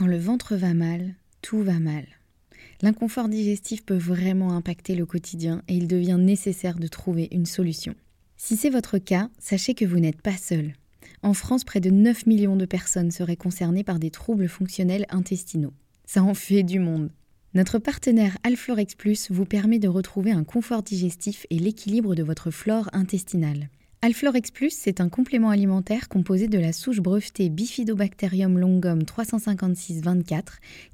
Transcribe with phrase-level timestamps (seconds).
[0.00, 2.06] Quand le ventre va mal, tout va mal.
[2.80, 7.94] L'inconfort digestif peut vraiment impacter le quotidien et il devient nécessaire de trouver une solution.
[8.38, 10.72] Si c'est votre cas, sachez que vous n'êtes pas seul.
[11.22, 15.74] En France, près de 9 millions de personnes seraient concernées par des troubles fonctionnels intestinaux.
[16.06, 17.10] Ça en fait du monde.
[17.52, 22.50] Notre partenaire Alflorex Plus vous permet de retrouver un confort digestif et l'équilibre de votre
[22.50, 23.68] flore intestinale.
[24.02, 30.42] Alflorex Plus, c'est un complément alimentaire composé de la souche brevetée Bifidobacterium longum 356-24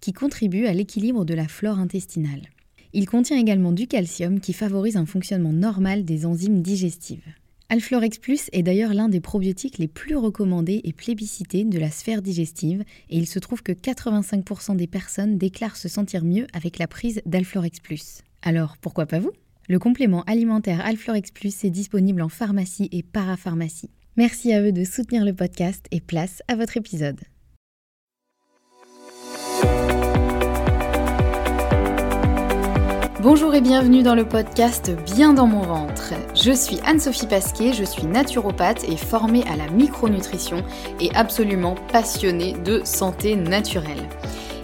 [0.01, 2.49] qui contribue à l'équilibre de la flore intestinale.
[2.93, 7.33] Il contient également du calcium qui favorise un fonctionnement normal des enzymes digestives.
[7.69, 12.23] Alflorex Plus est d'ailleurs l'un des probiotiques les plus recommandés et plébiscités de la sphère
[12.23, 16.89] digestive et il se trouve que 85% des personnes déclarent se sentir mieux avec la
[16.89, 18.23] prise d'Alflorex Plus.
[18.43, 19.31] Alors pourquoi pas vous?
[19.69, 23.91] Le complément alimentaire Alflorex Plus est disponible en pharmacie et parapharmacie.
[24.17, 27.21] Merci à eux de soutenir le podcast et place à votre épisode.
[33.23, 36.15] Bonjour et bienvenue dans le podcast Bien dans mon ventre.
[36.37, 40.63] Je suis Anne-Sophie Pasquet, je suis naturopathe et formée à la micronutrition
[41.01, 44.09] et absolument passionnée de santé naturelle.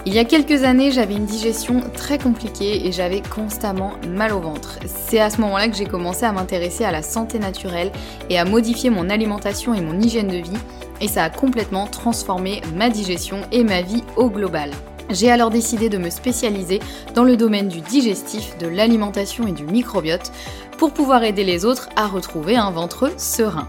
[0.05, 4.41] Il y a quelques années, j'avais une digestion très compliquée et j'avais constamment mal au
[4.41, 4.81] ventre.
[4.85, 7.93] C'est à ce moment-là que j'ai commencé à m'intéresser à la santé naturelle
[8.29, 10.59] et à modifier mon alimentation et mon hygiène de vie
[11.01, 14.73] et ça a complètement transformé ma digestion et ma vie au global.
[15.09, 16.81] J'ai alors décidé de me spécialiser
[17.15, 20.33] dans le domaine du digestif, de l'alimentation et du microbiote
[20.79, 23.69] pour pouvoir aider les autres à retrouver un ventre serein.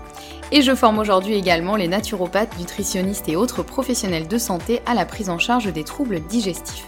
[0.56, 5.04] Et je forme aujourd'hui également les naturopathes, nutritionnistes et autres professionnels de santé à la
[5.04, 6.86] prise en charge des troubles digestifs.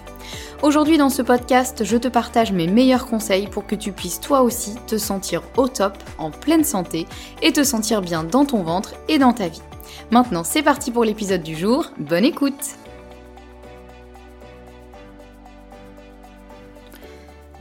[0.62, 4.44] Aujourd'hui dans ce podcast, je te partage mes meilleurs conseils pour que tu puisses toi
[4.44, 7.08] aussi te sentir au top, en pleine santé
[7.42, 9.64] et te sentir bien dans ton ventre et dans ta vie.
[10.12, 12.78] Maintenant c'est parti pour l'épisode du jour, bonne écoute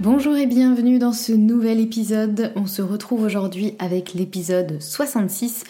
[0.01, 2.53] Bonjour et bienvenue dans ce nouvel épisode.
[2.57, 5.65] On se retrouve aujourd'hui avec l'épisode 66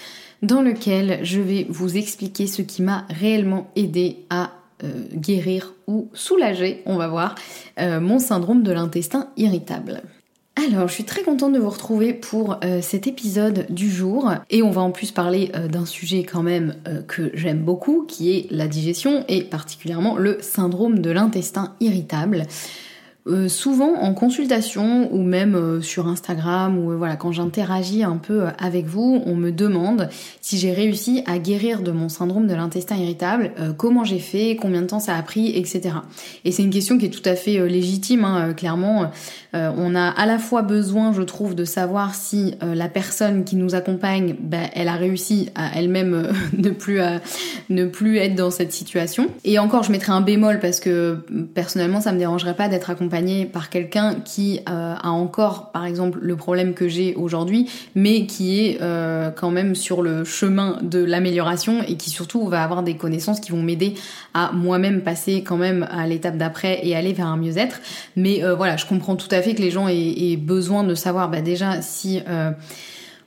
[0.45, 4.51] dans lequel je vais vous expliquer ce qui m'a réellement aidé à
[4.83, 7.35] euh, guérir ou soulager, on va voir,
[7.81, 10.03] euh, mon syndrome de l'intestin irritable.
[10.57, 14.63] Alors, je suis très contente de vous retrouver pour euh, cet épisode du jour et
[14.63, 16.77] on va en plus parler d'un sujet quand même
[17.09, 22.47] que j'aime beaucoup qui est la digestion et particulièrement le syndrome de l'intestin irritable.
[23.27, 28.19] Euh, souvent en consultation ou même euh, sur Instagram ou euh, voilà quand j'interagis un
[28.19, 30.11] peu avec vous, on me demande
[30.43, 34.83] si j'ai réussi à guérir de mon syndrome de l'intestin irritable, comment j'ai fait, combien
[34.83, 35.95] de temps ça a pris, etc.
[36.45, 39.11] Et c'est une question qui est tout à fait légitime, hein, clairement.
[39.55, 43.75] on a à la fois besoin, je trouve, de savoir si la personne qui nous
[43.75, 47.01] accompagne, ben, elle a réussi à elle-même ne plus
[47.71, 49.31] ne plus être dans cette situation.
[49.45, 51.25] Et encore, je mettrai un bémol parce que
[51.55, 53.14] personnellement, ça me dérangerait pas d'être accompagnée
[53.53, 58.61] par quelqu'un qui euh, a encore, par exemple, le problème que j'ai aujourd'hui, mais qui
[58.61, 62.97] est euh, quand même sur le chemin de l'amélioration et qui surtout va avoir des
[62.97, 63.95] connaissances qui vont m'aider
[64.35, 67.81] à moi-même passer quand même à l'étape d'après et aller vers un mieux-être.
[68.17, 70.95] Mais euh, voilà, je comprends tout à fait que les gens aient, aient besoin de
[70.95, 72.21] savoir bah, déjà si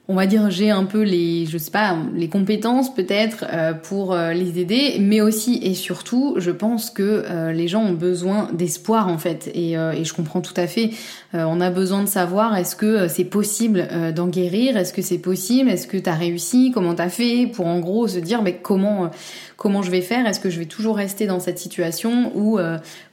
[0.09, 4.13] on va dire j'ai un peu les je sais pas les compétences peut-être euh, pour
[4.13, 8.49] euh, les aider mais aussi et surtout je pense que euh, les gens ont besoin
[8.53, 9.51] d'espoir en fait.
[9.53, 10.91] Et, je comprends tout à fait.
[11.33, 14.77] On a besoin de savoir est-ce que c'est possible d'en guérir?
[14.77, 15.69] Est-ce que c'est possible?
[15.69, 16.71] Est-ce que tu as réussi?
[16.73, 17.47] Comment t'as fait?
[17.47, 19.09] Pour en gros se dire mais comment
[19.57, 20.25] comment je vais faire?
[20.25, 22.59] Est-ce que je vais toujours rester dans cette situation ou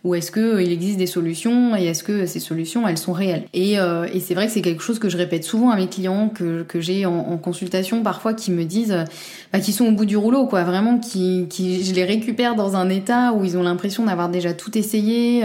[0.05, 3.45] ou est-ce que il existe des solutions et est-ce que ces solutions elles sont réelles?
[3.53, 6.29] Et, et c'est vrai que c'est quelque chose que je répète souvent à mes clients
[6.29, 9.05] que j'ai en, consultation parfois qui me disent
[9.53, 12.77] bah, qui sont au bout du rouleau quoi, vraiment qui qui je les récupère dans
[12.77, 15.45] un état où ils ont l'impression d'avoir déjà tout essayé,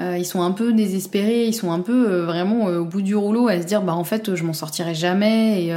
[0.00, 3.60] ils sont un peu désespérés, ils sont un peu vraiment au bout du rouleau à
[3.60, 5.74] se dire bah en fait je m'en sortirai jamais et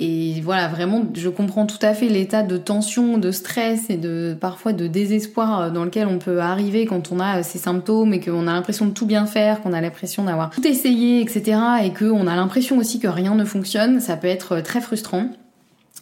[0.00, 4.36] et voilà, vraiment, je comprends tout à fait l'état de tension, de stress et de
[4.40, 8.14] parfois de désespoir euh, dans lequel on peut arriver quand on a euh, ces symptômes
[8.14, 11.58] et qu'on a l'impression de tout bien faire, qu'on a l'impression d'avoir tout essayé, etc.
[11.82, 13.98] et qu'on a l'impression aussi que rien ne fonctionne.
[13.98, 15.28] Ça peut être euh, très frustrant.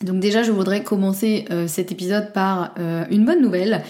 [0.03, 2.75] Donc déjà, je voudrais commencer cet épisode par
[3.09, 3.83] une bonne nouvelle.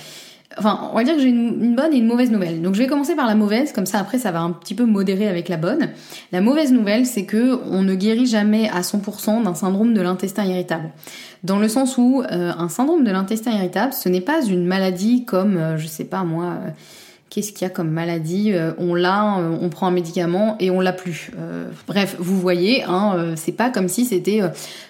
[0.59, 2.63] Enfin, on va dire que j'ai une, bonne et une mauvaise nouvelle.
[2.63, 4.85] Donc je vais commencer par la mauvaise, comme ça après ça va un petit peu
[4.85, 5.91] modérer avec la bonne.
[6.33, 10.45] La mauvaise nouvelle, c'est que on ne guérit jamais à 100% d'un syndrome de l'intestin
[10.45, 10.91] irritable.
[11.43, 15.25] Dans le sens où euh, un syndrome de l'intestin irritable, ce n'est pas une maladie
[15.25, 16.71] comme, euh, je sais pas moi, euh,
[17.37, 20.95] qu'est-ce qu'il y a comme maladie On l'a, on prend un médicament et on l'a
[20.95, 21.31] plus.
[21.87, 24.41] bref, vous voyez, hein, c'est pas comme si c'était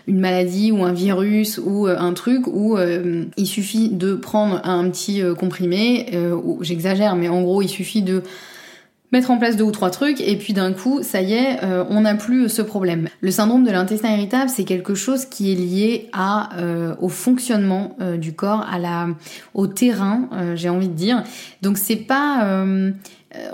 [0.07, 2.79] une maladie ou un virus ou un truc où
[3.37, 6.07] il suffit de prendre un petit comprimé.
[6.61, 8.23] J'exagère, mais en gros, il suffit de
[9.17, 11.85] mettre en place deux ou trois trucs et puis d'un coup, ça y est, euh,
[11.89, 13.09] on n'a plus ce problème.
[13.23, 17.97] Le syndrome de l'intestin irritable, c'est quelque chose qui est lié à euh, au fonctionnement
[18.03, 19.09] euh, du corps, à la
[19.55, 21.23] au terrain, j'ai envie de dire.
[21.63, 22.65] Donc c'est pas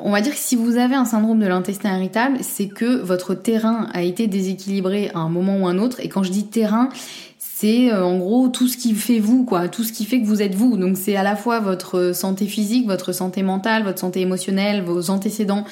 [0.00, 3.34] on va dire que si vous avez un syndrome de l'intestin irritable, c'est que votre
[3.34, 5.98] terrain a été déséquilibré à un moment ou un autre.
[6.00, 6.88] Et quand je dis terrain,
[7.62, 10.26] c'est euh, en gros tout ce qui fait vous, quoi, tout ce qui fait que
[10.26, 10.76] vous êtes vous.
[10.76, 15.10] Donc c'est à la fois votre santé physique, votre santé mentale, votre santé émotionnelle, vos
[15.10, 15.64] antécédents,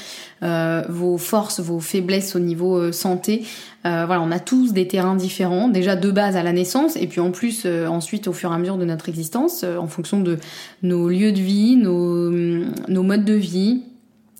[0.45, 3.43] euh, vos forces, vos faiblesses au niveau euh, santé.
[3.83, 7.19] voilà, on a tous des terrains différents, déjà de base à la naissance, et puis
[7.19, 10.37] en plus ensuite au fur et à mesure de notre existence, en fonction de
[10.83, 13.83] nos lieux de vie, nos, nos modes de vie,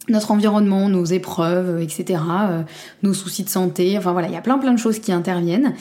[0.09, 2.21] notre environnement, nos épreuves, etc.,
[3.03, 5.75] nos soucis de santé, enfin voilà, il y a plein plein de choses qui interviennent.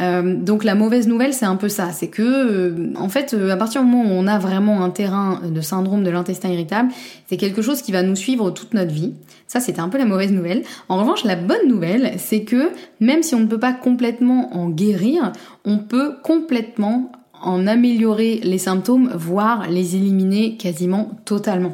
[0.00, 3.50] Euh, donc la mauvaise nouvelle, c'est un peu ça, c'est que euh, en fait, euh,
[3.50, 6.90] à partir du moment où on a vraiment un terrain de syndrome de l'intestin irritable,
[7.26, 9.12] c'est quelque chose qui va nous suivre toute notre vie.
[9.46, 10.62] Ça, c'était un peu la mauvaise nouvelle.
[10.88, 14.70] En revanche, la bonne nouvelle, c'est que même si on ne peut pas complètement en
[14.70, 15.32] guérir,
[15.64, 17.12] on peut complètement
[17.42, 21.72] en améliorer les symptômes, voire les éliminer quasiment totalement.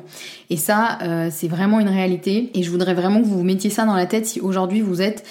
[0.48, 0.98] Et ça,
[1.30, 2.50] c'est vraiment une réalité.
[2.54, 5.02] Et je voudrais vraiment que vous vous mettiez ça dans la tête si aujourd'hui vous
[5.02, 5.24] êtes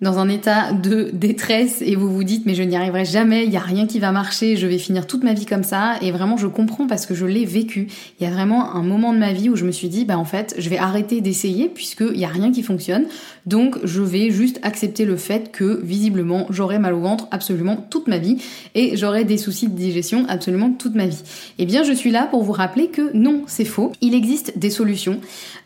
[0.00, 3.52] dans un état de détresse et vous vous dites mais je n'y arriverai jamais, il
[3.52, 6.12] y a rien qui va marcher, je vais finir toute ma vie comme ça et
[6.12, 7.88] vraiment je comprends parce que je l'ai vécu.
[8.20, 10.18] Il y a vraiment un moment de ma vie où je me suis dit bah
[10.18, 13.06] en fait, je vais arrêter d'essayer puisque il y a rien qui fonctionne.
[13.46, 18.06] Donc je vais juste accepter le fait que visiblement j'aurai mal au ventre absolument toute
[18.06, 18.38] ma vie
[18.74, 21.22] et j'aurai des soucis de digestion absolument toute ma vie.
[21.58, 23.92] Eh bien, je suis là pour vous rappeler que non, c'est faux.
[24.00, 25.20] Il existe des solutions.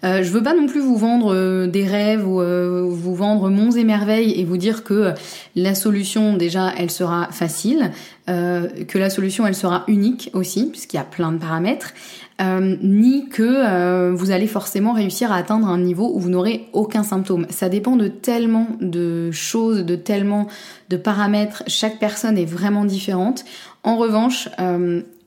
[0.05, 3.51] Euh, je veux pas non plus vous vendre euh, des rêves ou euh, vous vendre
[3.51, 5.13] monts et merveilles et vous dire que
[5.57, 7.91] la solution déjà elle sera facile,
[8.29, 11.93] euh, que la solution elle sera unique aussi puisqu'il y a plein de paramètres,
[12.41, 16.69] euh, ni que euh, vous allez forcément réussir à atteindre un niveau où vous n'aurez
[16.73, 17.47] aucun symptôme.
[17.51, 20.49] Ça dépend de tellement de choses, de tellement
[20.89, 21.63] de paramètres.
[21.67, 23.45] Chaque personne est vraiment différente.
[23.85, 24.49] En revanche,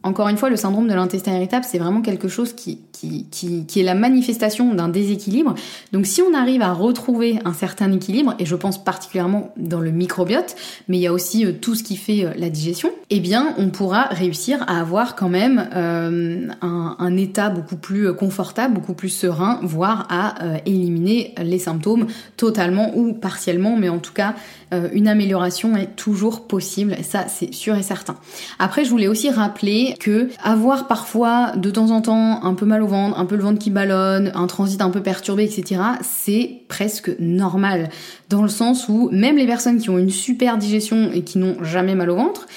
[0.06, 3.96] encore une fois, le syndrome de l'intestin irritable, c'est vraiment quelque chose qui, est la
[3.96, 5.56] manifestation d'un déséquilibre.
[5.94, 9.90] Donc si on arrive à retrouver un certain équilibre, et je pense particulièrement dans le
[9.90, 10.56] microbiote,
[10.88, 13.56] mais il y a aussi euh, tout ce qui fait euh, la digestion, eh bien
[13.57, 19.10] on pourra réussir à avoir quand même euh, un, état beaucoup plus confortable, beaucoup plus
[19.10, 20.36] serein, voire à
[20.66, 22.07] éliminer les symptômes
[22.38, 24.36] totalement ou partiellement, mais en tout cas
[24.94, 28.15] une amélioration est toujours possible, ça c'est sûr et certain.
[28.59, 32.81] Après je voulais aussi rappeler que avoir parfois de temps en temps un peu mal
[32.81, 36.62] au ventre, un peu le ventre qui ballonne, un transit un peu perturbé, etc., c'est
[36.67, 37.89] presque normal.
[38.29, 41.63] Dans le sens où même les personnes qui ont une super digestion et qui n'ont
[41.63, 42.47] jamais mal au ventre,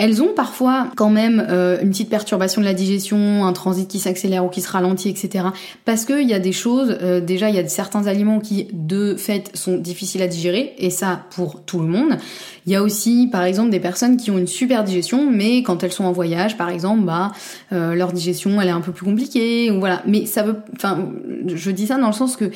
[0.00, 3.98] elles ont parfois quand même euh, une petite perturbation de la digestion, un transit qui
[3.98, 5.44] s'accélère ou qui se ralentit, etc.
[5.84, 9.14] Parce qu'il y a des choses, euh, déjà il y a certains aliments qui de
[9.14, 12.16] fait sont difficiles à digérer, et ça pour tout le monde.
[12.64, 15.84] Il y a aussi par exemple des personnes qui ont une super digestion, mais quand
[15.84, 17.32] elles sont en voyage par exemple, bah
[17.74, 20.02] euh, leur digestion elle est un peu plus compliquée, voilà.
[20.06, 21.10] Mais ça veut, enfin
[21.46, 22.50] je dis ça dans le sens que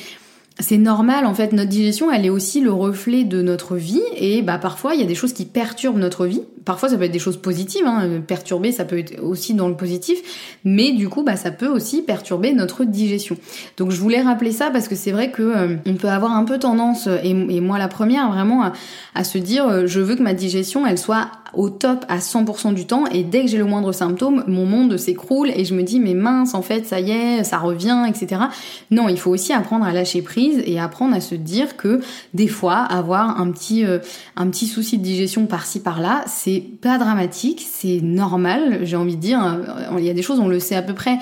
[0.60, 4.40] c'est normal en fait notre digestion elle est aussi le reflet de notre vie et
[4.40, 7.12] bah parfois il y a des choses qui perturbent notre vie parfois ça peut être
[7.12, 8.20] des choses positives hein.
[8.24, 12.02] perturber ça peut être aussi dans le positif mais du coup bah ça peut aussi
[12.02, 13.36] perturber notre digestion
[13.78, 16.44] donc je voulais rappeler ça parce que c'est vrai que euh, on peut avoir un
[16.44, 18.72] peu tendance et, moi la première vraiment à,
[19.17, 22.74] à se dire euh, je veux que ma digestion elle soit au top à 100%
[22.74, 25.82] du temps et dès que j'ai le moindre symptôme, mon monde s'écroule et je me
[25.82, 28.43] dis mais mince en fait ça y est, ça revient, etc.
[28.90, 32.01] Non, il faut aussi apprendre à lâcher prise et apprendre à se dire que
[32.32, 33.98] des fois avoir un petit euh,
[34.36, 39.20] un petit souci de digestion par-ci par-là, c'est pas dramatique, c'est normal, j'ai envie de
[39.20, 39.44] dire.
[39.44, 41.19] Euh, il y a des choses on le sait à peu près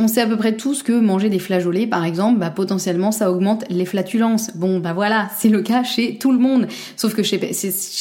[0.00, 3.30] on sait à peu près tous que manger des flageolets, par exemple, bah, potentiellement ça
[3.30, 4.50] augmente les flatulences.
[4.54, 6.66] Bon, bah voilà, c'est le cas chez tout le monde.
[6.96, 7.38] Sauf que chez,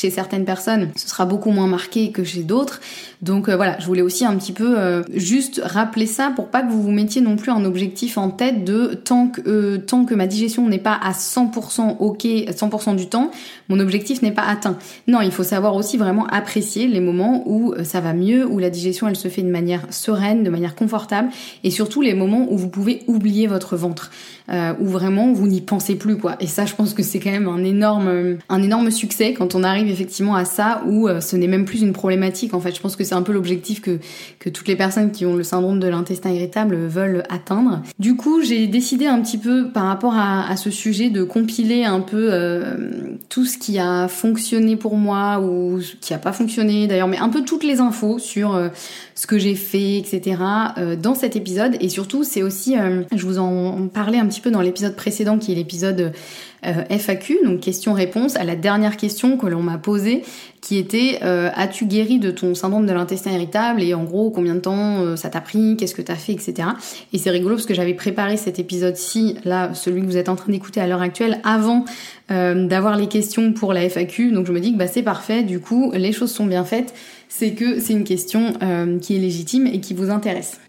[0.10, 2.80] certaines personnes, ce sera beaucoup moins marqué que chez d'autres.
[3.22, 6.62] Donc euh, voilà, je voulais aussi un petit peu euh, juste rappeler ça pour pas
[6.62, 10.06] que vous vous mettiez non plus un objectif en tête de tant que euh, tant
[10.06, 13.32] que ma digestion n'est pas à 100% ok 100% du temps,
[13.70, 14.78] mon objectif n'est pas atteint.
[15.08, 18.70] Non, il faut savoir aussi vraiment apprécier les moments où ça va mieux, où la
[18.70, 21.30] digestion elle se fait de manière sereine, de manière confortable
[21.64, 24.12] et surtout surtout les moments où vous pouvez oublier votre ventre,
[24.52, 26.36] euh, où vraiment vous n'y pensez plus quoi.
[26.40, 29.64] Et ça, je pense que c'est quand même un énorme, un énorme succès quand on
[29.64, 32.54] arrive effectivement à ça où euh, ce n'est même plus une problématique.
[32.54, 34.00] En fait, je pense que c'est un peu l'objectif que
[34.40, 37.82] que toutes les personnes qui ont le syndrome de l'intestin irritable veulent atteindre.
[38.00, 41.86] Du coup, j'ai décidé un petit peu par rapport à, à ce sujet de compiler
[41.86, 42.78] un peu euh,
[43.30, 47.30] tout ce qui a fonctionné pour moi ou qui a pas fonctionné d'ailleurs, mais un
[47.30, 48.70] peu toutes les infos sur euh,
[49.16, 50.42] ce que j'ai fait, etc.
[50.78, 51.76] Euh, dans cet épisode.
[51.80, 52.76] Et surtout, c'est aussi,
[53.14, 56.14] je vous en parlais un petit peu dans l'épisode précédent, qui est l'épisode
[56.66, 60.24] euh, FAQ, donc question-réponse, à la dernière question que l'on m'a posée,
[60.62, 64.60] qui était as-tu guéri de ton syndrome de l'intestin irritable et en gros combien de
[64.60, 66.68] temps ça t'a pris, qu'est-ce que t'as fait, etc.
[67.14, 70.36] Et c'est rigolo parce que j'avais préparé cet épisode-ci, là, celui que vous êtes en
[70.36, 71.86] train d'écouter à l'heure actuelle, avant
[72.28, 74.34] d'avoir les questions pour la FAQ.
[74.34, 76.94] Donc je me dis que bah, c'est parfait, du coup les choses sont bien faites
[77.30, 80.60] c'est que c'est une question euh, qui est légitime et qui vous intéresse.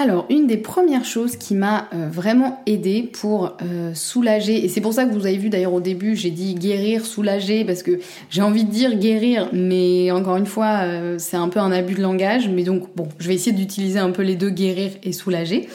[0.00, 4.80] Alors, une des premières choses qui m'a euh, vraiment aidé pour euh, soulager, et c'est
[4.80, 7.98] pour ça que vous avez vu d'ailleurs au début, j'ai dit guérir, soulager, parce que
[8.30, 10.82] j'ai envie de dire guérir, mais encore une fois,
[11.18, 14.12] c'est un peu un abus de langage, mais donc bon, je vais essayer d'utiliser un
[14.12, 15.68] peu les deux, guérir et soulager.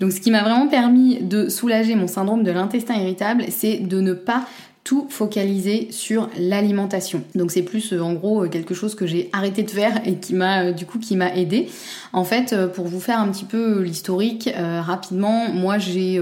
[0.00, 4.00] Donc, ce qui m'a vraiment permis de soulager mon syndrome de l'intestin irritable, c'est de
[4.00, 4.44] ne pas
[4.88, 7.22] tout focaliser sur l'alimentation.
[7.34, 10.14] Donc c'est plus euh, en gros euh, quelque chose que j'ai arrêté de faire et
[10.14, 11.68] qui m'a euh, du coup qui m'a aidé.
[12.14, 16.18] En fait, pour vous faire un petit peu l'historique rapidement, moi j'ai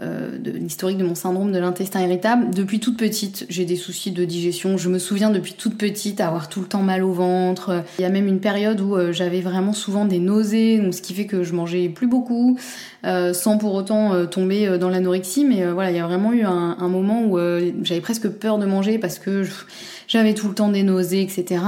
[0.00, 2.54] de l'historique de mon syndrome de l'intestin irritable.
[2.54, 4.76] Depuis toute petite, j'ai des soucis de digestion.
[4.76, 7.82] Je me souviens depuis toute petite avoir tout le temps mal au ventre.
[7.98, 11.02] Il y a même une période où euh, j'avais vraiment souvent des nausées, donc ce
[11.02, 12.58] qui fait que je mangeais plus beaucoup,
[13.04, 15.44] euh, sans pour autant tomber dans l'anorexie.
[15.44, 17.38] Mais voilà, il y a vraiment eu un, moment où
[17.82, 19.42] j'avais presque peur de manger parce que
[20.06, 21.60] j'avais tout le temps des nausées, etc.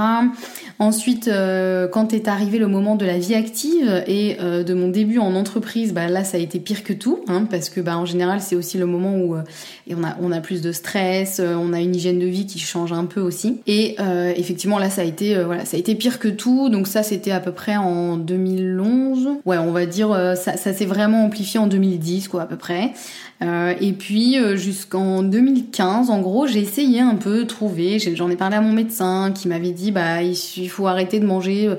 [0.81, 4.87] Ensuite, euh, quand est arrivé le moment de la vie active et euh, de mon
[4.87, 7.95] début en entreprise, bah là ça a été pire que tout, hein, parce que bah
[7.99, 9.43] en général c'est aussi le moment où euh,
[9.91, 12.93] on a on a plus de stress, on a une hygiène de vie qui change
[12.93, 13.61] un peu aussi.
[13.67, 13.95] Et
[14.35, 16.69] effectivement là ça a été voilà ça a été pire que tout.
[16.69, 19.29] Donc ça c'était à peu près en 2011.
[19.45, 22.93] Ouais on va dire ça s'est vraiment amplifié en 2010 quoi à peu près.
[23.41, 27.99] Et puis jusqu'en 2015, en gros, j'ai essayé un peu de trouver.
[27.99, 30.35] J'en ai parlé à mon médecin qui m'avait dit bah il
[30.71, 31.75] faut arrêter de manger euh,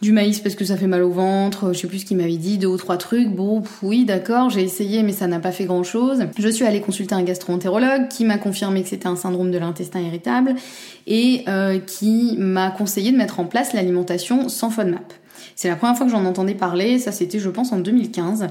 [0.00, 1.72] du maïs parce que ça fait mal au ventre.
[1.72, 3.28] Je sais plus ce qu'il m'avait dit, deux ou trois trucs.
[3.28, 6.24] Bon, oui, d'accord, j'ai essayé, mais ça n'a pas fait grand chose.
[6.38, 10.00] Je suis allée consulter un gastro-entérologue qui m'a confirmé que c'était un syndrome de l'intestin
[10.00, 10.56] irritable
[11.06, 11.44] et
[11.86, 15.12] qui m'a conseillé de mettre en place l'alimentation sans FODMAP.
[15.56, 18.48] C'est la première fois que j'en entendais parler, ça c'était je pense en 2015.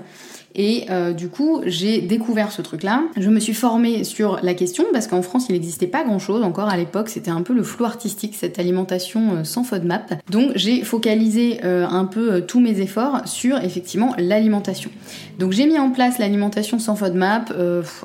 [0.54, 3.04] Et euh, du coup, j'ai découvert ce truc-là.
[3.16, 6.68] Je me suis formée sur la question parce qu'en France, il n'existait pas grand-chose encore
[6.68, 7.08] à l'époque.
[7.08, 10.16] C'était un peu le flou artistique, cette alimentation euh, sans FODMAP.
[10.30, 14.92] Donc, j'ai focalisé euh, un peu tous mes efforts sur effectivement l'alimentation.
[15.40, 17.54] Donc, j'ai mis en place l'alimentation sans FODMAP.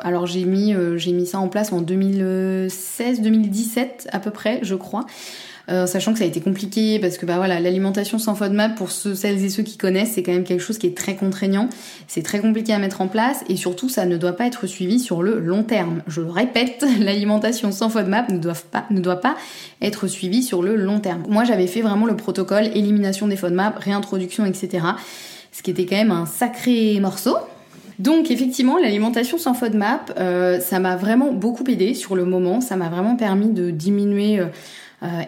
[0.02, 5.04] alors, j'ai mis, j'ai mis ça en place en 2016-2017 à peu près, je crois.
[5.68, 8.92] Euh, sachant que ça a été compliqué parce que bah voilà l'alimentation sans FODMAP pour
[8.92, 11.68] ceux, celles et ceux qui connaissent c'est quand même quelque chose qui est très contraignant,
[12.06, 15.00] c'est très compliqué à mettre en place et surtout ça ne doit pas être suivi
[15.00, 16.02] sur le long terme.
[16.06, 19.36] Je le répète, l'alimentation sans FODMAP ne doit pas ne doit pas
[19.82, 21.24] être suivie sur le long terme.
[21.28, 24.86] Moi j'avais fait vraiment le protocole élimination des FODMAP, réintroduction etc.
[25.50, 27.36] Ce qui était quand même un sacré morceau.
[27.98, 32.60] Donc effectivement, l'alimentation sans FODMAP, euh, ça m'a vraiment beaucoup aidé sur le moment.
[32.60, 34.46] Ça m'a vraiment permis de diminuer euh,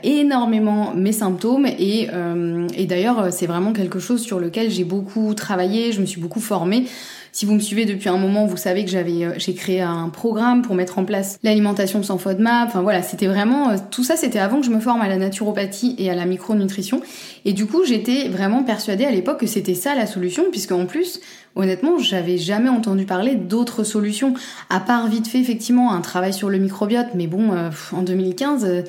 [0.03, 5.35] énormément mes symptômes et, euh, et d'ailleurs c'est vraiment quelque chose sur lequel j'ai beaucoup
[5.35, 6.85] travaillé, je me suis beaucoup formée.
[7.31, 10.09] Si vous me suivez depuis un moment, vous savez que j'avais euh, j'ai créé un
[10.09, 12.69] programme pour mettre en place l'alimentation sans FODMAP.
[12.69, 15.95] Enfin voilà, c'était vraiment tout ça c'était avant que je me forme à la naturopathie
[15.99, 17.03] et à la micronutrition
[17.45, 20.87] et du coup, j'étais vraiment persuadée à l'époque que c'était ça la solution puisque en
[20.87, 21.21] plus
[21.57, 24.33] honnêtement, j'avais jamais entendu parler d'autres solutions
[24.71, 27.51] à part vite fait effectivement un travail sur le microbiote mais bon
[27.93, 28.85] en 2015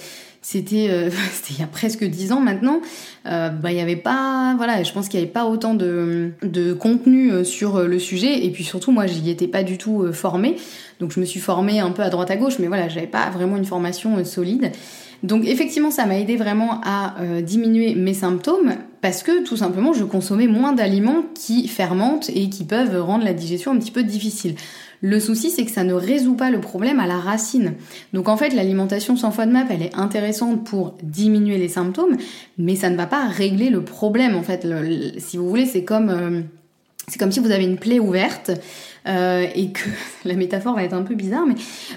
[0.52, 2.82] c'était euh, c'était il y a presque dix ans maintenant.
[3.28, 6.32] Euh, bah il y avait pas voilà, je pense qu'il y avait pas autant de
[6.42, 10.12] de contenu euh, sur le sujet et puis surtout moi j'y étais pas du tout
[10.12, 10.56] formée.
[11.00, 13.30] Donc je me suis formée un peu à droite à gauche mais voilà, j'avais pas
[13.30, 14.72] vraiment une formation solide.
[15.22, 20.06] Donc effectivement, ça m'a aidé vraiment à diminuer mes symptômes parce que tout simplement, je
[20.06, 24.56] consommais moins d'aliments qui fermentent et qui peuvent rendre la digestion un petit peu difficile.
[25.02, 27.74] Le souci, c'est que ça ne résout pas le problème à la racine.
[28.14, 32.18] Donc en fait, l'alimentation sans FODMAP, elle est intéressante pour diminuer les symptômes,
[32.58, 34.36] mais ça ne va pas régler le problème.
[34.36, 34.68] En fait,
[35.18, 36.10] si vous voulez, c'est comme...
[36.10, 36.42] Euh,
[37.08, 38.52] C'est comme si vous avez une plaie ouverte
[39.08, 39.90] euh, et que
[40.26, 41.56] la métaphore va être un peu bizarre, mais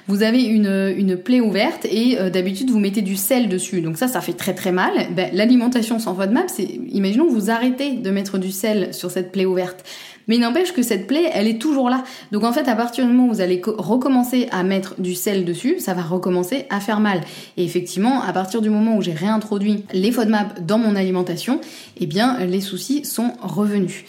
[0.09, 4.09] vous avez une, plaie ouverte et euh, d'habitude vous mettez du sel dessus, donc ça,
[4.09, 4.92] ça fait très très mal.
[5.14, 9.44] Ben, L'alimentation sans FODMAP, c'est, imaginons vous arrêtez de mettre du sel sur cette plaie
[9.44, 9.85] ouverte.
[10.28, 12.04] Mais il n'empêche que cette plaie, elle est toujours là.
[12.30, 15.44] Donc en fait, à partir du moment où vous allez recommencer à mettre du sel
[15.44, 17.20] dessus, ça va recommencer à faire mal.
[17.56, 21.60] Et effectivement, à partir du moment où j'ai réintroduit les FODMAP dans mon alimentation,
[21.98, 24.04] eh bien, les soucis sont revenus.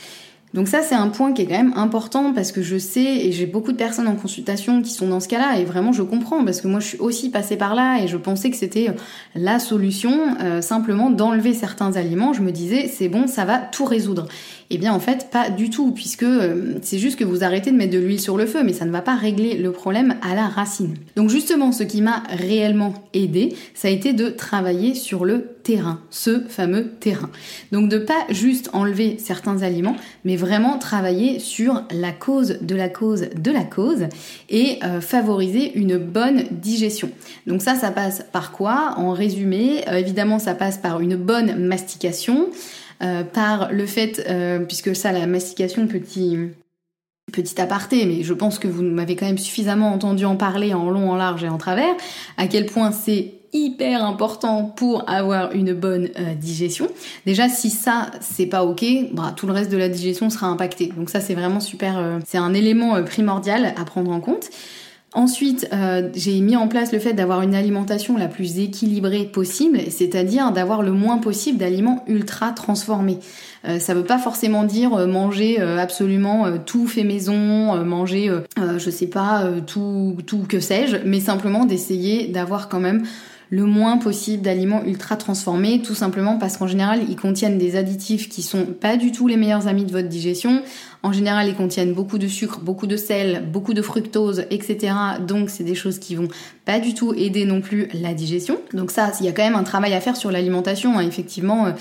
[0.53, 3.31] Donc ça, c'est un point qui est quand même important parce que je sais et
[3.31, 6.45] j'ai beaucoup de personnes en consultation qui sont dans ce cas-là et vraiment je comprends
[6.45, 8.93] parce que moi je suis aussi passée par là et je pensais que c'était euh,
[9.33, 12.33] la solution euh, simplement d'enlever certains aliments.
[12.33, 14.27] Je me disais c'est bon, ça va tout résoudre.
[14.69, 17.75] Eh bien en fait pas du tout puisque euh, c'est juste que vous arrêtez de
[17.75, 20.35] mettre de l'huile sur le feu mais ça ne va pas régler le problème à
[20.35, 20.93] la racine.
[21.15, 25.99] Donc justement ce qui m'a réellement aidé ça a été de travailler sur le terrain,
[26.09, 27.29] ce fameux terrain.
[27.71, 32.89] Donc de pas juste enlever certains aliments mais vraiment travailler sur la cause de la
[32.89, 34.07] cause de la cause
[34.49, 37.09] et euh, favoriser une bonne digestion.
[37.47, 38.95] Donc ça ça passe par quoi?
[38.97, 42.49] En résumé, euh, évidemment ça passe par une bonne mastication,
[43.01, 44.25] euh, par le fait,
[44.67, 46.37] puisque ça, la mastication, petit,
[47.31, 50.89] petit aparté, mais je pense que vous m'avez quand même suffisamment entendu en parler en
[50.89, 51.93] long, en large et en travers,
[52.37, 56.87] à quel point c'est hyper important pour avoir une bonne euh, digestion.
[57.25, 60.91] Déjà, si ça c'est pas ok, bah, tout le reste de la digestion sera impacté.
[60.97, 64.49] Donc ça c'est vraiment super, c'est un élément primordial à prendre en compte.
[65.15, 69.79] Ensuite, euh, j'ai mis en place le fait d'avoir une alimentation la plus équilibrée possible,
[69.89, 73.19] c'est-à-dire d'avoir le moins possible d'aliments ultra transformés.
[73.65, 78.89] Euh, ça veut pas forcément dire euh, manger euh, absolument tout fait maison, manger, je
[78.89, 83.03] sais pas, tout, tout que sais-je, mais simplement d'essayer d'avoir quand même
[83.49, 88.29] le moins possible d'aliments ultra transformés, tout simplement parce qu'en général, ils contiennent des additifs
[88.29, 90.61] qui sont pas du tout les meilleurs amis de votre digestion.
[91.03, 94.93] En général, ils contiennent beaucoup de sucre, beaucoup de sel, beaucoup de fructose, etc.
[95.27, 96.29] Donc, c'est des choses qui vont
[96.65, 98.57] pas du tout aider non plus la digestion.
[98.73, 100.97] Donc ça, il y a quand même un travail à faire sur l'alimentation.
[100.97, 101.05] Hein.
[101.05, 101.73] Effectivement,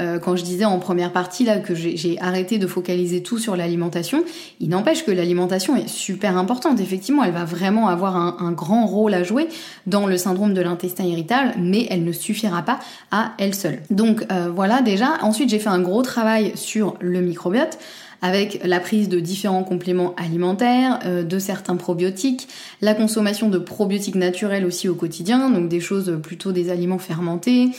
[0.00, 3.56] euh, quand je disais en première partie là que j'ai arrêté de focaliser tout sur
[3.56, 4.24] l'alimentation,
[4.60, 6.80] il n'empêche que l'alimentation est super importante.
[6.80, 9.48] Effectivement, elle va vraiment avoir un, grand rôle à jouer
[9.86, 12.78] dans le syndrome de l'intestin irritable, mais elle ne suffira pas
[13.10, 13.82] à elle seule.
[13.90, 15.18] Donc euh, voilà déjà.
[15.22, 17.78] Ensuite, j'ai fait un gros travail sur le microbiote
[18.24, 22.48] avec la prise de différents compléments alimentaires, euh, de certains probiotiques,
[22.80, 27.70] la consommation de probiotiques naturels aussi au quotidien, donc des choses plutôt des aliments fermentés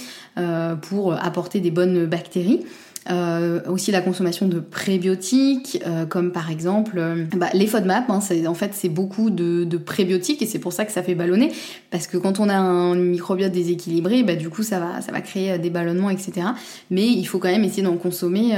[0.82, 2.65] pour apporter des bonnes bactéries.
[3.12, 8.10] Euh, aussi la consommation de prébiotiques, euh, comme par exemple euh, bah, les FODMAP.
[8.10, 11.13] Hein, en fait, c'est beaucoup de, de, prébiotiques et c'est pour ça que ça fait
[11.13, 11.51] ballonner.
[11.92, 15.22] Parce que quand on a un microbiote déséquilibré, bah, du coup, ça va, ça va
[15.22, 16.48] créer des ballonnements, etc.
[16.90, 18.57] Mais il faut quand même essayer d'en consommer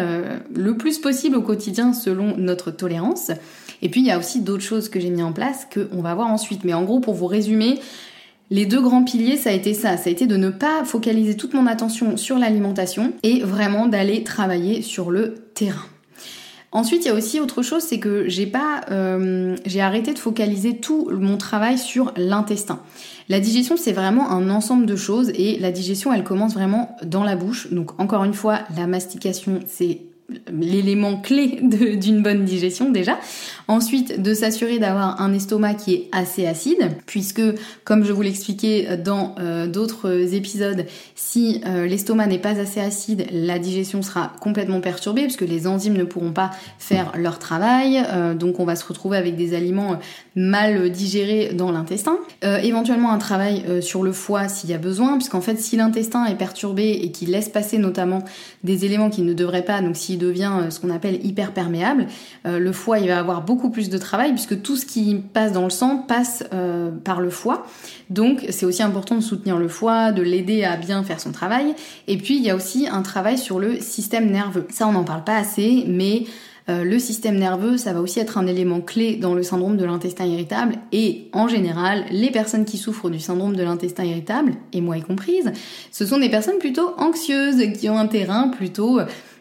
[0.56, 3.32] le plus possible au quotidien selon notre tolérance.
[3.82, 6.16] Et puis, il y a aussi d'autres choses que j'ai mis en place qu'on va
[6.16, 6.64] voir ensuite.
[6.64, 7.80] Mais en gros, pour vous résumer,
[8.50, 11.36] les deux grands piliers, ça a été ça, ça a été de ne pas focaliser
[11.36, 15.86] toute mon attention sur l'alimentation et vraiment d'aller travailler sur le terrain.
[16.72, 20.20] Ensuite, il y a aussi autre chose, c'est que j'ai pas, euh, j'ai arrêté de
[20.20, 22.82] focaliser tout mon travail sur l'intestin.
[23.30, 27.24] La digestion, c'est vraiment un ensemble de choses et la digestion, elle commence vraiment dans
[27.24, 27.72] la bouche.
[27.72, 30.02] Donc encore une fois, la mastication, c'est
[30.52, 33.18] l'élément clé d'une bonne digestion déjà.
[33.70, 37.42] Ensuite, de s'assurer d'avoir un estomac qui est assez acide, puisque
[37.84, 40.86] comme je vous l'expliquais dans euh, d'autres épisodes,
[41.16, 45.98] si euh, l'estomac n'est pas assez acide, la digestion sera complètement perturbée, puisque les enzymes
[45.98, 50.00] ne pourront pas faire leur travail, euh, donc on va se retrouver avec des aliments
[50.36, 52.18] mal digérés dans l'intestin.
[52.44, 56.36] éventuellement un travail sur le foie s'il y a besoin, puisqu'en fait si l'intestin est
[56.36, 58.24] perturbé et qu'il laisse passer notamment
[58.64, 62.08] des éléments qui ne devraient pas, donc si devient euh, ce qu'on appelle hyperperméable,
[62.46, 65.52] euh, le foie il va avoir beaucoup plus de travail puisque tout ce qui passe
[65.52, 67.66] dans le sang passe euh, par le foie.
[68.10, 71.76] Donc c'est aussi important de soutenir le foie, de l'aider à bien faire son travail.
[72.08, 74.68] Et puis il y a aussi un travail sur le système nerveux.
[74.70, 76.26] Ça on n'en parle pas assez, mais
[76.70, 80.26] le système nerveux, ça va aussi être un élément clé dans le syndrome de l'intestin
[80.26, 80.76] irritable.
[80.92, 85.02] Et en général, les personnes qui souffrent du syndrome de l'intestin irritable, et moi y
[85.02, 85.50] comprise,
[85.94, 89.00] ce sont des personnes plutôt anxieuses, qui ont un terrain plutôt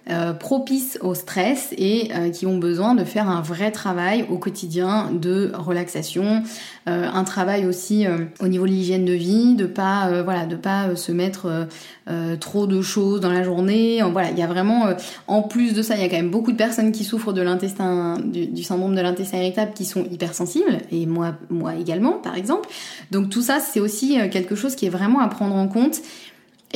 [0.09, 4.39] euh, propices au stress et euh, qui ont besoin de faire un vrai travail au
[4.39, 6.45] quotidien de relaxation,
[6.89, 8.07] euh, un travail aussi
[8.39, 11.67] au niveau de l'hygiène de vie, de pas voilà, de pas se mettre
[12.39, 14.01] trop de choses dans la journée.
[14.13, 14.91] Voilà, il y a vraiment
[15.27, 17.43] en plus de ça, il y a quand même beaucoup de personnes qui souffrent de
[17.43, 22.37] l'intestin du, du, syndrome de l'intestin irritable qui sont hypersensibles et moi moi également par
[22.37, 22.69] exemple.
[23.11, 26.01] Donc tout ça, c'est aussi quelque chose qui est vraiment à prendre en compte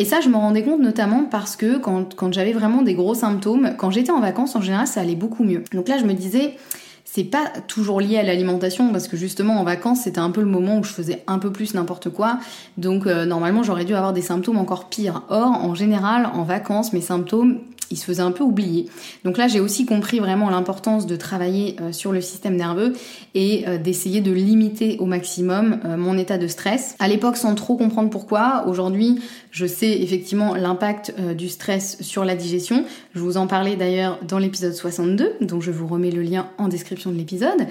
[0.01, 3.13] Et ça, je me rendais compte notamment parce que quand, quand j'avais vraiment des gros
[3.13, 5.63] symptômes, quand j'étais en vacances, en général, ça allait beaucoup mieux.
[5.75, 6.57] Donc là, je me disais,
[7.05, 10.47] c'est pas toujours lié à l'alimentation parce que justement en vacances c'était un peu le
[10.47, 12.39] moment où je faisais un peu plus n'importe quoi
[12.79, 15.23] donc euh, normalement j'aurais dû avoir des symptômes encore pires.
[15.29, 17.59] Or en général en vacances mes symptômes
[17.91, 18.87] il se faisait un peu oublier.
[19.25, 22.95] Donc là, j'ai aussi compris vraiment l'importance de travailler euh, sur le système nerveux
[23.35, 26.95] et euh, d'essayer de limiter au maximum euh, mon état de stress.
[27.01, 32.37] À l'époque, sans trop comprendre pourquoi, aujourd'hui, je sais effectivement l'impact du stress sur la
[32.37, 32.85] digestion.
[33.15, 36.69] Je vous en parlais d'ailleurs dans l'épisode 62, dont je vous remets le lien en
[36.69, 37.67] description de l'épisode.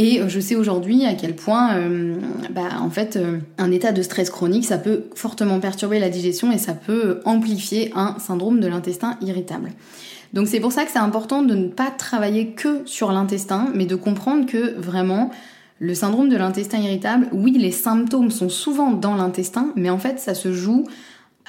[0.00, 1.74] Et je sais aujourd'hui à quel point,
[2.50, 3.18] bah, en fait,
[3.58, 7.90] un état de stress chronique, ça peut fortement perturber la digestion et ça peut amplifier
[7.96, 9.72] un syndrome de l'intestin irritable.
[10.34, 13.86] Donc c'est pour ça que c'est important de ne pas travailler que sur l'intestin, mais
[13.86, 15.32] de comprendre que vraiment,
[15.80, 20.20] le syndrome de l'intestin irritable, oui, les symptômes sont souvent dans l'intestin, mais en fait,
[20.20, 20.84] ça se joue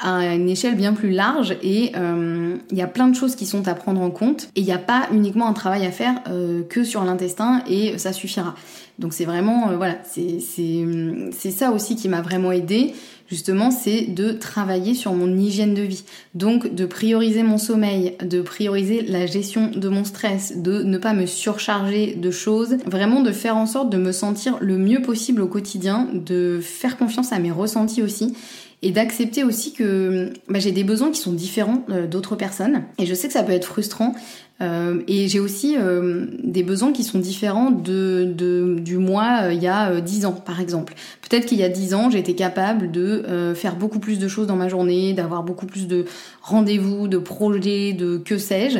[0.02, 3.46] à une échelle bien plus large et euh, il y a plein de choses qui
[3.46, 6.22] sont à prendre en compte et il n'y a pas uniquement un travail à faire
[6.28, 8.56] euh, que sur l'intestin et ça suffira.
[8.98, 12.94] Donc c'est vraiment, euh, voilà, c'est ça aussi qui m'a vraiment aidé
[13.30, 16.04] justement, c'est de travailler sur mon hygiène de vie.
[16.34, 21.14] Donc de prioriser mon sommeil, de prioriser la gestion de mon stress, de ne pas
[21.14, 25.42] me surcharger de choses, vraiment de faire en sorte de me sentir le mieux possible
[25.42, 28.34] au quotidien, de faire confiance à mes ressentis aussi
[28.82, 32.84] et d'accepter aussi que bah, j'ai des besoins qui sont différents euh, d'autres personnes.
[32.98, 34.16] Et je sais que ça peut être frustrant.
[34.62, 38.34] Euh, et j'ai aussi euh, des besoins qui sont différents de,
[38.80, 40.94] du mois il y a 10 ans, par exemple.
[41.22, 44.56] Peut-être qu'il y a 10 ans, j'étais capable de faire beaucoup plus de choses dans
[44.56, 46.06] ma journée, d'avoir beaucoup plus de
[46.42, 48.80] rendez-vous, de projets, de que sais-je.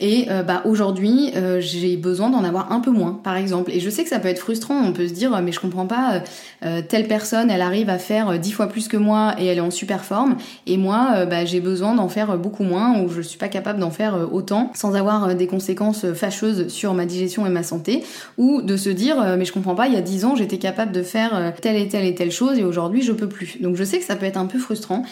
[0.00, 3.72] Et euh, bah, aujourd'hui, euh, j'ai besoin d'en avoir un peu moins, par exemple.
[3.72, 4.80] Et je sais que ça peut être frustrant.
[4.80, 6.22] On peut se dire, mais je comprends pas,
[6.64, 9.62] euh, telle personne, elle arrive à faire dix fois plus que moi et elle est
[9.62, 10.36] en super forme.
[10.66, 13.90] Et moi, bah, j'ai besoin d'en faire beaucoup moins ou je suis pas capable d'en
[13.90, 18.04] faire autant sans avoir des conséquences fâcheuses sur ma digestion et ma santé.
[18.36, 20.92] Ou de se dire, mais je comprends pas, il y a dix ans, j'étais capable
[20.92, 23.58] de faire telle et telle et telle chose et aujourd'hui, je peux plus.
[23.60, 25.04] Donc je sais que ça peut être un peu frustrant.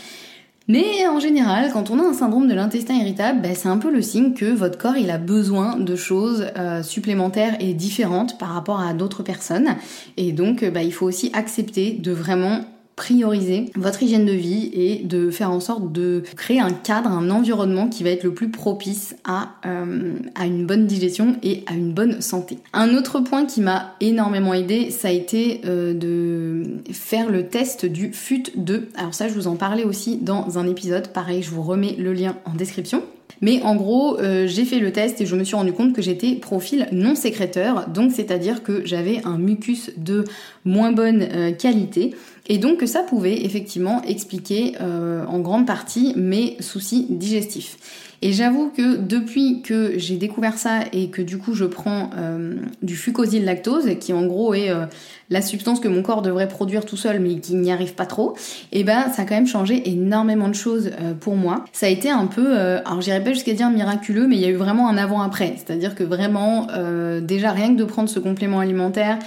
[0.69, 3.91] Mais en général, quand on a un syndrome de l'intestin irritable, ben, c'est un peu
[3.91, 8.81] le signe que votre corps a besoin de choses euh, supplémentaires et différentes par rapport
[8.81, 9.77] à d'autres personnes.
[10.17, 12.63] Et donc, ben, il faut aussi accepter de vraiment
[12.97, 17.29] prioriser votre hygiène de vie et de faire en sorte de créer un cadre, un
[17.29, 21.75] environnement qui va être le plus propice à, euh, à une bonne digestion et à
[21.75, 22.59] une bonne santé.
[22.73, 27.85] Un autre point qui m'a énormément aidé, ça a été euh, de faire le test
[27.85, 28.85] du FUT2.
[28.97, 31.09] Alors ça, je vous en parlais aussi dans un épisode.
[31.09, 33.03] Pareil, je vous remets le lien en description.
[33.43, 36.03] Mais en gros, euh, j'ai fait le test et je me suis rendu compte que
[36.03, 40.25] j'étais profil non sécréteur, donc c'est-à-dire que j'avais un mucus de
[40.65, 42.15] moins bonne euh, qualité
[42.49, 47.77] et donc que ça pouvait effectivement expliquer euh, en grande partie mes soucis digestifs.
[48.23, 52.57] Et j'avoue que depuis que j'ai découvert ça et que du coup je prends euh,
[52.83, 54.87] du fucosyl lactose, qui en gros est euh,
[55.31, 58.35] la substance que mon corps devrait produire tout seul mais qui n'y arrive pas trop,
[58.73, 61.65] et eh ben ça a quand même changé énormément de choses euh, pour moi.
[61.73, 64.51] Ça a été un peu, alors j'irais pas jusqu'à dire miraculeux, mais il y a
[64.51, 65.55] eu vraiment un avant-après.
[65.57, 66.69] C'est-à-dire que vraiment,
[67.21, 69.19] déjà rien que de prendre ce complément alimentaire,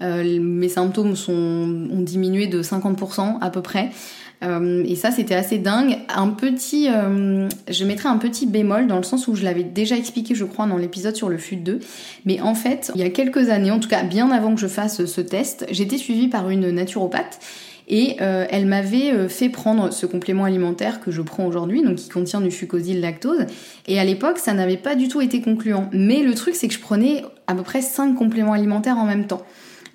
[0.00, 3.90] mes symptômes ont diminué de 50% à peu près.
[4.44, 5.98] Euh, et ça, c'était assez dingue.
[6.14, 9.96] Un petit, euh, je mettrais un petit bémol dans le sens où je l'avais déjà
[9.96, 11.80] expliqué, je crois, dans l'épisode sur le FUT 2.
[12.24, 14.66] Mais en fait, il y a quelques années, en tout cas bien avant que je
[14.66, 17.40] fasse ce test, j'étais suivie par une naturopathe.
[17.88, 22.08] Et euh, elle m'avait fait prendre ce complément alimentaire que je prends aujourd'hui, donc qui
[22.08, 23.46] contient du fucosyl lactose.
[23.86, 25.88] Et à l'époque, ça n'avait pas du tout été concluant.
[25.92, 29.28] Mais le truc, c'est que je prenais à peu près 5 compléments alimentaires en même
[29.28, 29.46] temps.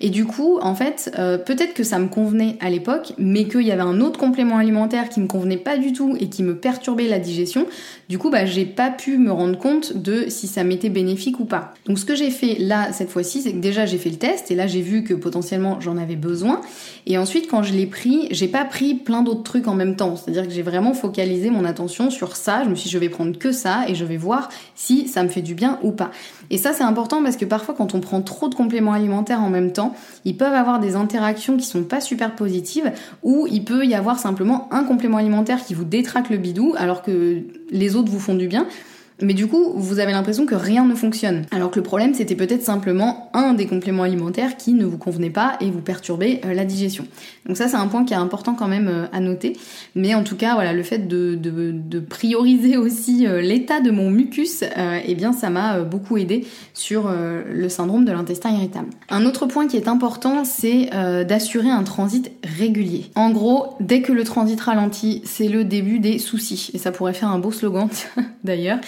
[0.02, 3.62] Et du coup, en fait, euh, peut-être que ça me convenait à l'époque, mais qu'il
[3.62, 6.56] y avait un autre complément alimentaire qui me convenait pas du tout et qui me
[6.56, 7.66] perturbait la digestion.
[8.08, 11.44] Du coup, bah, j'ai pas pu me rendre compte de si ça m'était bénéfique ou
[11.44, 11.72] pas.
[11.86, 14.50] Donc, ce que j'ai fait là, cette fois-ci, c'est que déjà j'ai fait le test
[14.50, 16.60] et là j'ai vu que potentiellement j'en avais besoin.
[17.06, 20.16] Et ensuite, quand je l'ai pris, j'ai pas pris plein d'autres trucs en même temps.
[20.16, 22.64] C'est-à-dire que j'ai vraiment focalisé mon attention sur ça.
[22.64, 25.22] Je me suis dit, je vais prendre que ça et je vais voir si ça
[25.22, 26.10] me fait du bien ou pas.
[26.50, 29.48] Et ça, c'est important parce que parfois, quand on prend trop de compléments alimentaires en
[29.48, 29.91] même temps,
[30.24, 34.18] ils peuvent avoir des interactions qui sont pas super positives ou il peut y avoir
[34.18, 38.34] simplement un complément alimentaire qui vous détraque le bidou alors que les autres vous font
[38.34, 38.66] du bien.
[39.20, 41.44] Mais du coup, vous avez l'impression que rien ne fonctionne.
[41.50, 45.30] Alors que le problème, c'était peut-être simplement un des compléments alimentaires qui ne vous convenait
[45.30, 47.06] pas et vous perturbait euh, la digestion.
[47.46, 49.56] Donc ça, c'est un point qui est important quand même euh, à noter.
[49.94, 51.38] Mais en tout cas, voilà, le fait de,
[52.08, 54.64] prioriser aussi euh, l'état de mon mucus,
[55.06, 58.88] eh bien, ça m'a beaucoup aidé sur le syndrome de l'intestin irritable.
[59.08, 60.90] Un autre point qui est important, c'est
[61.26, 63.10] d'assurer un transit régulier.
[63.14, 66.70] En gros, dès que le transit ralentit, c'est le début des soucis.
[66.74, 67.88] Et ça pourrait faire un beau slogan
[68.44, 68.78] d'ailleurs.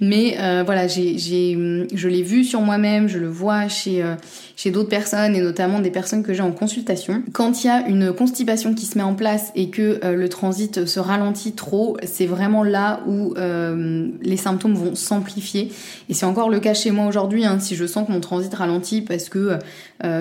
[0.00, 4.14] Mais euh, voilà, j'ai, je l'ai vu sur moi-même, je le vois chez, euh,
[4.56, 7.22] chez d'autres personnes et notamment des personnes que j'ai en consultation.
[7.32, 10.28] Quand il y a une constipation qui se met en place et que euh, le
[10.28, 15.72] transit se ralentit trop, c'est vraiment là où les symptômes vont s'amplifier.
[16.08, 18.52] Et c'est encore le cas chez moi aujourd'hui, hein, si je sens que mon transit
[18.54, 19.58] ralentit parce que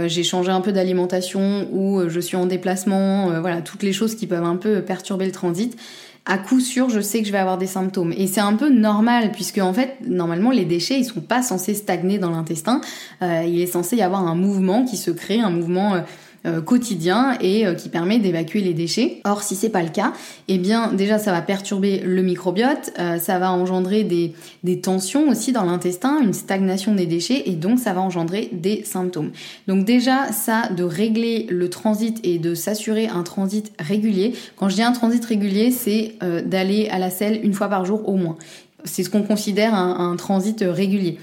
[0.06, 4.28] j'ai changé un peu d'alimentation ou je suis en déplacement, voilà, toutes les choses qui
[4.28, 5.78] peuvent un peu perturber le transit
[6.26, 8.14] à coup sûr, je sais que je vais avoir des symptômes.
[8.16, 11.74] Et c'est un peu normal, puisque en fait, normalement, les déchets, ils sont pas censés
[11.74, 12.82] stagner dans l'intestin.
[13.22, 16.04] Euh, il est censé y avoir un mouvement qui se crée, un mouvement
[16.46, 19.22] euh, quotidien et euh, qui permet d'évacuer les déchets.
[19.24, 20.12] Or, si c'est pas le cas,
[20.50, 25.30] eh bien déjà ça va perturber le microbiote, euh, ça va engendrer des, des tensions
[25.30, 29.32] aussi dans l'intestin, une stagnation des déchets et donc ça va engendrer des symptômes.
[29.70, 34.34] Donc déjà ça de régler le transit et de s'assurer un transit régulier.
[34.58, 38.10] Quand je dis un transit régulier, c'est d'aller à la selle une fois par jour
[38.10, 38.38] au moins.
[38.84, 41.20] C'est ce qu'on considère un transit régulier.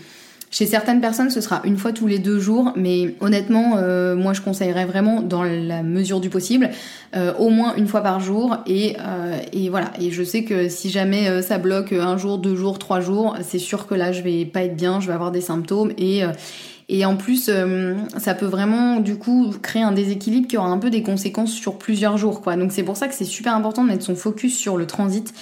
[0.53, 4.33] Chez certaines personnes, ce sera une fois tous les deux jours, mais honnêtement, euh, moi
[4.33, 6.71] je conseillerais vraiment, dans la mesure du possible,
[7.15, 8.57] euh, au moins une fois par jour.
[8.67, 9.93] Et, euh, et voilà.
[10.01, 13.61] Et je sais que si jamais ça bloque un jour, deux jours, trois jours, c'est
[13.61, 16.23] sûr que là je vais pas être bien, je vais avoir des symptômes et
[16.93, 17.51] et en plus,
[18.19, 21.79] ça peut vraiment du coup créer un déséquilibre qui aura un peu des conséquences sur
[21.79, 22.57] plusieurs jours, quoi.
[22.57, 25.33] Donc c'est pour ça que c'est super important de mettre son focus sur le transit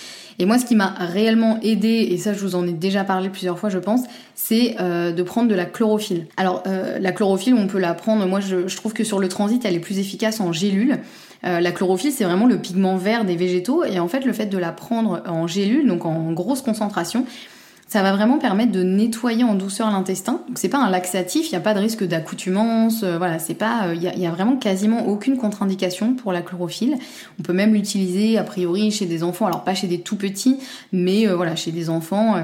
[0.41, 3.29] et moi, ce qui m'a réellement aidé, et ça je vous en ai déjà parlé
[3.29, 4.03] plusieurs fois je pense,
[4.37, 6.27] c'est euh, de prendre de la chlorophylle.
[6.37, 9.65] Alors euh, la chlorophylle, on peut la prendre, moi je, trouve que sur le transit,
[9.65, 10.99] elle est plus efficace en gélule.
[11.45, 14.47] Euh, la chlorophylle, c'est vraiment le pigment vert des végétaux, et en fait le fait
[14.47, 17.27] de la prendre en gélule, donc en grosse concentration,
[17.89, 20.43] ça va vraiment permettre de nettoyer en douceur l'intestin.
[20.47, 23.55] Donc c'est pas un laxatif, il n'y a pas de risque d'accoutumance, euh, voilà, c'est
[23.55, 26.97] pas, il euh, y, a vraiment quasiment aucune contre-indication pour la chlorophylle.
[27.41, 30.59] On peut même l'utiliser a priori chez des enfants, alors pas chez des tout petits,
[30.93, 32.37] mais euh, voilà, chez des enfants,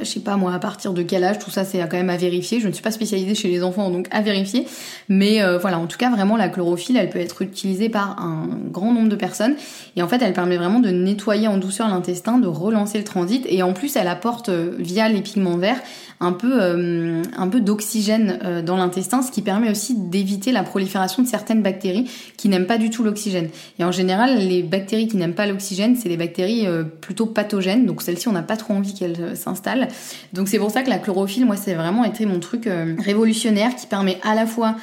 [0.00, 2.16] je sais pas moi à partir de quel âge, tout ça c'est quand même à
[2.16, 2.60] vérifier.
[2.60, 4.66] Je ne suis pas spécialisée chez les enfants, donc à vérifier.
[5.08, 8.92] Mais voilà, en tout cas vraiment la chlorophylle, elle peut être utilisée par un grand
[8.92, 9.56] nombre de personnes
[9.96, 13.44] et en fait elle permet vraiment de nettoyer en douceur l'intestin, de relancer le transit
[13.48, 14.50] et en plus elle apporte
[14.84, 15.80] via les pigments verts
[16.20, 17.22] un peu, euh,
[17.60, 22.48] d'oxygène euh, dans l'intestin, ce qui permet aussi d'éviter la prolifération de certaines bactéries qui
[22.48, 23.48] n'aiment pas du tout l'oxygène.
[23.78, 27.86] Et en général, les bactéries qui n'aiment pas l'oxygène, c'est les bactéries euh, plutôt pathogènes,
[27.86, 29.88] donc celles-ci, on n'a pas trop envie qu'elles s'installent.
[30.32, 32.68] Donc c'est pour ça que la chlorophylle, moi, c'est vraiment été mon truc
[32.98, 34.76] révolutionnaire qui permet à la fois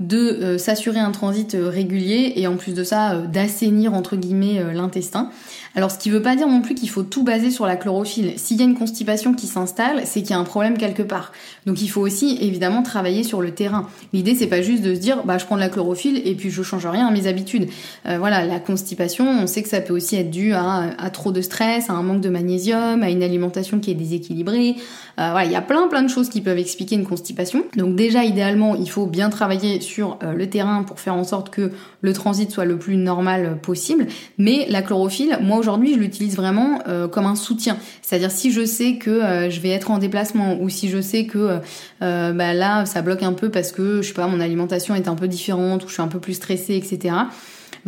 [0.00, 5.30] de s'assurer un transit régulier et en plus de ça d'assainir entre guillemets l'intestin.
[5.74, 8.32] Alors ce qui veut pas dire non plus qu'il faut tout baser sur la chlorophylle.
[8.36, 11.32] S'il y a une constipation qui s'installe, c'est qu'il y a un problème quelque part.
[11.66, 13.88] Donc il faut aussi évidemment travailler sur le terrain.
[14.12, 16.50] L'idée c'est pas juste de se dire bah je prends de la chlorophylle et puis
[16.50, 17.68] je change rien à mes habitudes.
[18.06, 21.40] Euh, voilà, la constipation, on sait que ça peut aussi être dû à, trop de
[21.40, 24.76] stress, à un manque de magnésium, à une alimentation qui est déséquilibrée.
[25.18, 27.64] Euh, voilà, il y a plein plein de choses qui peuvent expliquer une constipation.
[27.76, 31.50] Donc déjà idéalement, il faut bien travailler sur euh, le terrain pour faire en sorte
[31.50, 34.06] que le transit soit le plus normal possible.
[34.38, 37.76] Mais la chlorophylle, moi aujourd'hui, je l'utilise vraiment euh, comme un soutien.
[38.02, 41.26] C'est-à-dire si je sais que euh, je vais être en déplacement ou si je sais
[41.26, 41.60] que
[42.02, 45.08] euh, bah là, ça bloque un peu parce que je sais pas, mon alimentation est
[45.08, 47.14] un peu différente ou je suis un peu plus stressée, etc.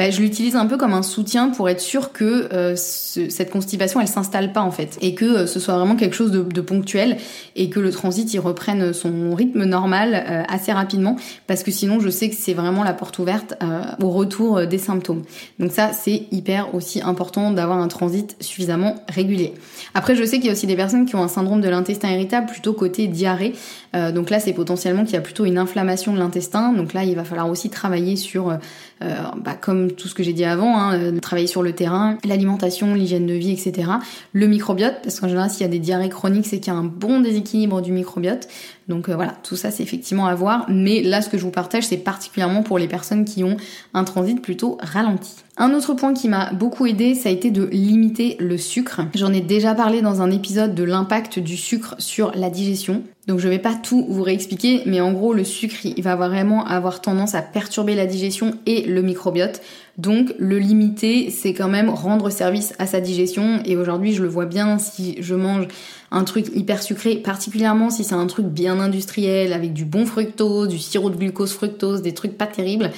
[0.00, 4.00] Bah, je l'utilise un peu comme un soutien pour être sûr que euh, cette constipation
[4.00, 7.18] elle s'installe pas en fait et que euh, ce soit vraiment quelque chose de, ponctuel
[7.54, 12.00] et que le transit il reprenne son rythme normal euh, assez rapidement parce que sinon
[12.00, 13.56] je sais que c'est vraiment la porte ouverte
[14.02, 15.22] au retour des symptômes.
[15.58, 19.52] Donc ça c'est hyper aussi important d'avoir un transit suffisamment régulier.
[19.92, 22.08] Après je sais qu'il y a aussi des personnes qui ont un syndrome de l'intestin
[22.10, 23.52] irritable plutôt côté diarrhée.
[23.92, 26.72] donc là c'est potentiellement qu'il y a plutôt une inflammation de l'intestin.
[26.72, 28.56] Donc là il va falloir aussi travailler sur
[29.00, 32.94] bah, comme tout ce que j'ai dit avant, hein, euh, travailler sur le terrain, l'alimentation,
[32.94, 33.90] l'hygiène de vie, etc.
[34.32, 36.78] Le microbiote, parce qu'en général, s'il y a des diarrhées chroniques, c'est qu'il y a
[36.78, 38.48] un bon déséquilibre du microbiote.
[38.90, 40.66] Donc euh, voilà, tout ça c'est effectivement à voir.
[40.68, 43.56] Mais là, ce que je vous partage, c'est particulièrement pour les personnes qui ont
[43.94, 45.36] un transit plutôt ralenti.
[45.56, 49.02] Un autre point qui m'a beaucoup aidé, ça a été de limiter le sucre.
[49.14, 53.02] J'en ai déjà parlé dans un épisode de l'impact du sucre sur la digestion.
[53.26, 56.64] Donc je vais pas tout vous réexpliquer, mais en gros le sucre il va vraiment
[56.66, 59.60] avoir tendance à perturber la digestion et le microbiote.
[60.00, 63.60] Donc le limiter, c'est quand même rendre service à sa digestion.
[63.66, 65.68] Et aujourd'hui, je le vois bien si je mange
[66.10, 70.68] un truc hyper sucré, particulièrement si c'est un truc bien industriel avec du bon fructose,
[70.68, 72.90] du sirop de glucose fructose, des trucs pas terribles.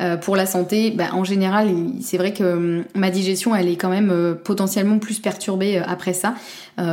[0.00, 1.68] Euh, pour la santé, bah, en général,
[2.00, 5.82] c'est vrai que hum, ma digestion, elle est quand même euh, potentiellement plus perturbée euh,
[5.86, 6.34] après ça.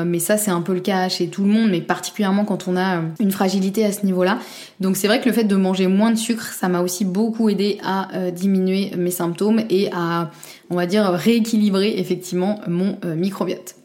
[0.05, 2.75] mais ça, c'est un peu le cas chez tout le monde, mais particulièrement quand on
[2.75, 4.39] a une fragilité à ce niveau-là.
[4.79, 7.49] Donc c'est vrai que le fait de manger moins de sucre, ça m'a aussi beaucoup
[7.49, 10.31] aidé à diminuer mes symptômes et à,
[10.71, 13.75] on va dire, rééquilibrer effectivement mon microbiote.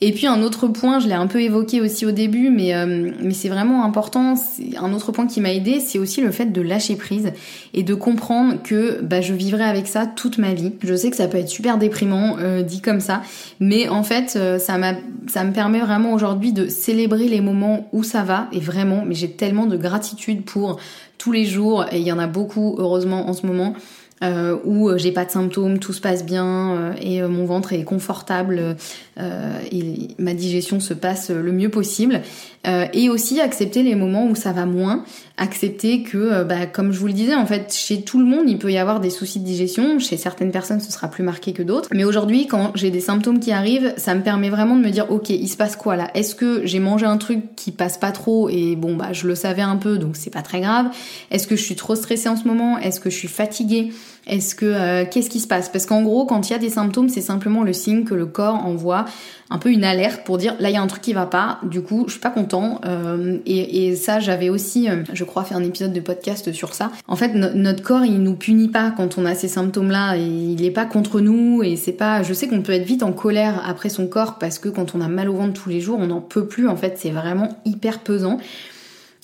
[0.00, 3.10] Et puis un autre point, je l'ai un peu évoqué aussi au début, mais, euh,
[3.20, 4.34] mais c'est vraiment important,
[4.78, 7.32] un autre point qui m'a aidé, c'est aussi le fait de lâcher prise
[7.72, 10.72] et de comprendre que bah, je vivrai avec ça toute ma vie.
[10.82, 13.22] Je sais que ça peut être super déprimant euh, dit comme ça,
[13.58, 14.94] mais en fait euh, ça, m'a,
[15.28, 19.14] ça me permet vraiment aujourd'hui de célébrer les moments où ça va, et vraiment, mais
[19.14, 20.78] j'ai tellement de gratitude pour
[21.16, 23.74] tous les jours, et il y en a beaucoup heureusement en ce moment
[24.22, 27.74] euh, où euh, j'ai pas de symptômes, tout se passe bien euh, et mon ventre
[27.74, 28.76] est confortable
[29.18, 32.20] et ma digestion se passe le mieux possible.
[32.64, 35.04] et aussi accepter les moments où ça va moins,
[35.38, 38.58] accepter que, bah, comme je vous le disais, en fait, chez tout le monde, il
[38.58, 39.98] peut y avoir des soucis de digestion.
[39.98, 41.88] Chez certaines personnes, ce sera plus marqué que d'autres.
[41.92, 45.10] Mais aujourd'hui, quand j'ai des symptômes qui arrivent, ça me permet vraiment de me dire,
[45.10, 46.10] ok, il se passe quoi là?
[46.14, 49.34] Est-ce que j'ai mangé un truc qui passe pas trop et bon, bah, je le
[49.34, 50.86] savais un peu, donc c'est pas très grave?
[51.30, 52.78] Est-ce que je suis trop stressée en ce moment?
[52.78, 53.92] Est-ce que je suis fatiguée?
[54.26, 55.68] Est-ce que euh, qu'est-ce qui se passe?
[55.68, 58.26] Parce qu'en gros, quand il y a des symptômes, c'est simplement le signe que le
[58.26, 59.04] corps envoie
[59.50, 61.60] un peu une alerte pour dire là il y a un truc qui va pas.
[61.62, 62.80] Du coup, je suis pas content.
[62.84, 66.90] Euh, et, ça, j'avais aussi, euh, je crois, fait un épisode de podcast sur ça.
[67.06, 70.16] En fait, notre corps, il nous punit pas quand on a ces symptômes-là.
[70.16, 72.24] Il est pas contre nous et c'est pas.
[72.24, 75.00] Je sais qu'on peut être vite en colère après son corps parce que quand on
[75.00, 76.68] a mal au ventre tous les jours, on n'en peut plus.
[76.68, 78.38] En fait, c'est vraiment hyper pesant.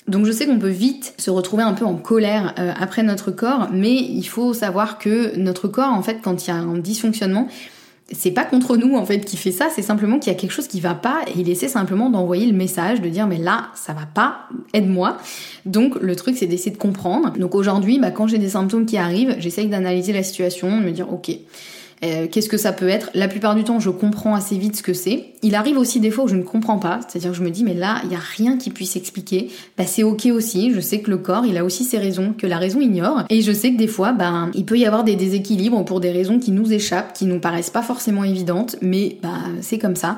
[0.07, 3.31] Donc je sais qu'on peut vite se retrouver un peu en colère euh, après notre
[3.31, 6.77] corps, mais il faut savoir que notre corps, en fait, quand il y a un
[6.77, 7.47] dysfonctionnement,
[8.11, 10.51] c'est pas contre nous en fait qui fait ça, c'est simplement qu'il y a quelque
[10.51, 13.69] chose qui va pas et il essaie simplement d'envoyer le message, de dire mais là
[13.75, 15.17] ça va pas, aide-moi.
[15.65, 17.31] Donc le truc c'est d'essayer de comprendre.
[17.37, 20.91] Donc aujourd'hui, bah, quand j'ai des symptômes qui arrivent, j'essaye d'analyser la situation, de me
[20.91, 21.31] dire ok,
[22.03, 23.09] euh, qu'est-ce que ça peut être?
[23.13, 25.25] La plupart du temps, je comprends assez vite ce que c'est.
[25.41, 27.63] Il arrive aussi des fois où je ne comprends pas, c'est-à-dire que je me dis
[27.63, 29.49] mais là, il n'y a rien qui puisse expliquer.
[29.77, 30.73] Bah c'est ok aussi.
[30.73, 33.41] Je sais que le corps, il a aussi ses raisons que la raison ignore, et
[33.41, 36.39] je sais que des fois, bah il peut y avoir des déséquilibres pour des raisons
[36.39, 40.17] qui nous échappent, qui nous paraissent pas forcément évidentes, mais bah c'est comme ça.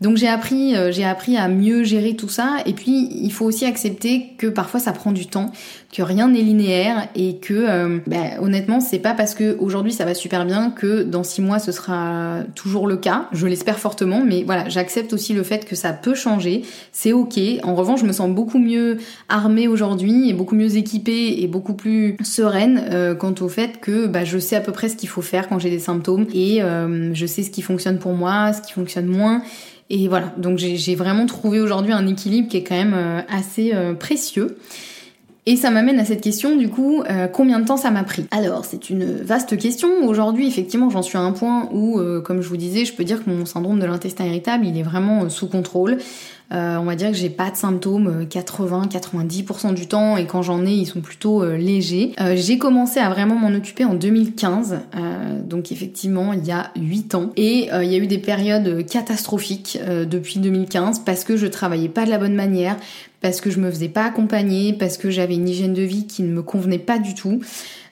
[0.00, 2.58] Donc j'ai appris, euh, j'ai appris à mieux gérer tout ça.
[2.66, 5.50] Et puis il faut aussi accepter que parfois ça prend du temps,
[5.92, 10.04] que rien n'est linéaire et que euh, bah, honnêtement c'est pas parce que aujourd'hui ça
[10.04, 13.28] va super bien que dans six mois ce sera toujours le cas.
[13.32, 16.62] Je l'espère fortement, mais voilà, j'accepte aussi le fait que ça peut changer.
[16.92, 17.38] C'est ok.
[17.62, 18.98] En revanche, je me sens beaucoup mieux
[19.28, 24.06] armée aujourd'hui et beaucoup mieux équipée et beaucoup plus sereine euh, quant au fait que
[24.06, 26.60] bah, je sais à peu près ce qu'il faut faire quand j'ai des symptômes et
[26.60, 29.42] je sais ce qui fonctionne pour moi, ce qui fonctionne moins.
[29.90, 33.72] Et voilà, donc j'ai vraiment trouvé aujourd'hui un équilibre qui est quand même euh, assez
[33.74, 34.58] euh, précieux.
[35.50, 38.26] Et ça m'amène à cette question, du coup, euh, combien de temps ça m'a pris?
[38.32, 39.88] Alors, c'est une vaste question.
[40.02, 43.24] Aujourd'hui, effectivement, j'en suis à un point où, comme je vous disais, je peux dire
[43.24, 45.96] que mon syndrome de l'intestin irritable, il est vraiment sous contrôle.
[46.50, 50.40] Euh, on va dire que j'ai pas de symptômes 80-90% euh, du temps et quand
[50.40, 52.14] j'en ai ils sont plutôt euh, légers.
[52.36, 54.78] j'ai commencé à vraiment m'en occuper en 2015,
[55.44, 57.30] donc effectivement il y a 8 ans.
[57.36, 62.04] Et il y a eu des périodes catastrophiques depuis 2015 parce que je travaillais pas
[62.04, 62.76] de la bonne manière,
[63.20, 66.22] parce que je me faisais pas accompagner, parce que j'avais une hygiène de vie qui
[66.22, 67.40] ne me convenait pas du tout.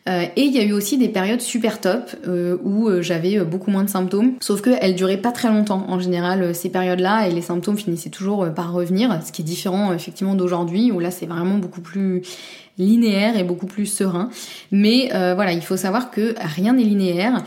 [0.08, 3.40] Euh, et il y a eu aussi des périodes super top euh, où euh, j'avais
[3.40, 7.32] beaucoup moins de symptômes, sauf qu'elles duraient pas très longtemps en général ces périodes-là et
[7.32, 11.26] les symptômes finissaient toujours par revenir, ce qui est différent effectivement d'aujourd'hui où là c'est
[11.26, 12.22] vraiment beaucoup plus
[12.78, 14.28] linéaire et beaucoup plus serein.
[14.70, 17.42] Mais voilà, il faut savoir que rien n'est linéaire.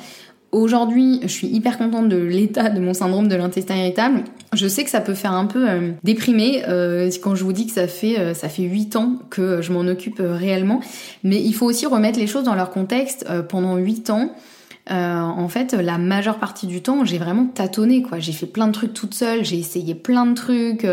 [0.52, 4.24] Aujourd'hui, je suis hyper contente de l'état de mon syndrome de l'intestin irritable.
[4.54, 7.68] Je sais que ça peut faire un peu euh, déprimer euh, quand je vous dis
[7.68, 10.80] que ça fait euh, ça fait 8 ans que je m'en occupe réellement,
[11.24, 13.28] mais il faut aussi remettre les choses dans leur contexte.
[13.48, 14.32] pendant 8 ans,
[14.90, 18.18] en fait, la majeure partie du temps, j'ai vraiment tâtonné quoi.
[18.18, 20.88] J'ai fait plein de trucs toute seule, j'ai essayé plein de trucs.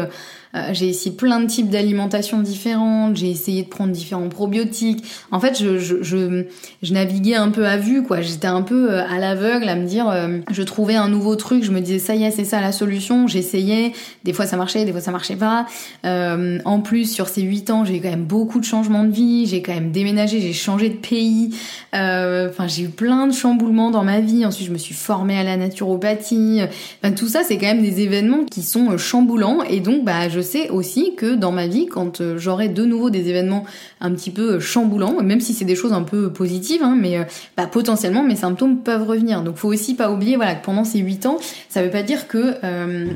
[0.57, 5.05] Euh, j'ai essayé plein de types d'alimentation différentes, j'ai essayé de prendre différents probiotiques.
[5.31, 6.45] En fait, je,
[6.91, 8.23] naviguais un peu à vue, quoi.
[8.23, 11.63] J'étais un peu euh, à l'aveugle à me dire, euh, je trouvais un nouveau truc,
[11.63, 13.27] je me disais, ça y est, c'est ça la solution.
[13.27, 13.93] J'essayais,
[14.25, 15.67] des fois ça marchait, des fois ça marchait pas.
[16.05, 19.47] en plus, sur ces 8 ans, j'ai eu quand même beaucoup de changements de vie,
[19.47, 21.51] j'ai quand même déménagé, j'ai changé de pays.
[21.93, 24.45] Enfin, j'ai eu plein de chamboulements dans ma vie.
[24.47, 26.61] Ensuite, je me suis formée à la naturopathie.
[27.03, 29.63] Enfin, tout ça, c'est quand même des événements qui sont chamboulants.
[29.63, 33.29] Et donc, bah, je sais aussi que dans ma vie, quand j'aurai de nouveau des
[33.29, 33.65] événements
[34.01, 37.67] un petit peu chamboulants, même si c'est des choses un peu positives, hein, mais bah,
[37.67, 39.43] potentiellement mes symptômes peuvent revenir.
[39.43, 42.29] Donc, faut aussi pas oublier, voilà, que pendant ces 8 ans, ça veut pas dire
[42.29, 42.55] que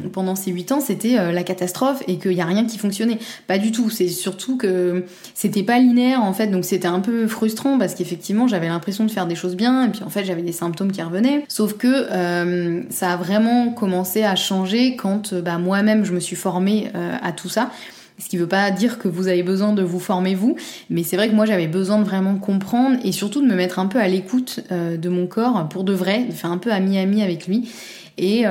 [0.08, 3.18] pendant ces 8 ans, c'était la catastrophe et qu'il y a rien qui fonctionnait.
[3.46, 3.90] Pas du tout.
[3.90, 8.48] C'est surtout que c'était pas linéaire en fait, donc c'était un peu frustrant parce qu'effectivement
[8.48, 11.02] j'avais l'impression de faire des choses bien et puis en fait j'avais des symptômes qui
[11.02, 11.44] revenaient.
[11.48, 16.20] Sauf que euh, ça a vraiment commencé à changer quand euh, bah, moi-même je me
[16.20, 17.70] suis formée euh, à tout ça.
[18.18, 20.56] Ce qui veut pas dire que vous avez besoin de vous former vous,
[20.90, 23.78] mais c'est vrai que moi j'avais besoin de vraiment comprendre et surtout de me mettre
[23.78, 27.22] un peu à l'écoute de mon corps pour de vrai, de faire un peu ami-ami
[27.22, 27.70] avec lui
[28.18, 28.44] et,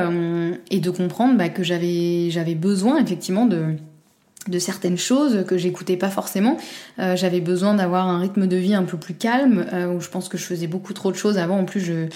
[0.72, 6.10] et de comprendre bah, que j'avais j'avais besoin effectivement de certaines choses que j'écoutais pas
[6.10, 6.58] forcément.
[7.00, 10.10] Euh, j'avais besoin d'avoir un rythme de vie un peu plus calme, euh, où je
[10.10, 11.60] pense que je faisais beaucoup trop de choses avant.
[11.60, 12.08] En plus, je,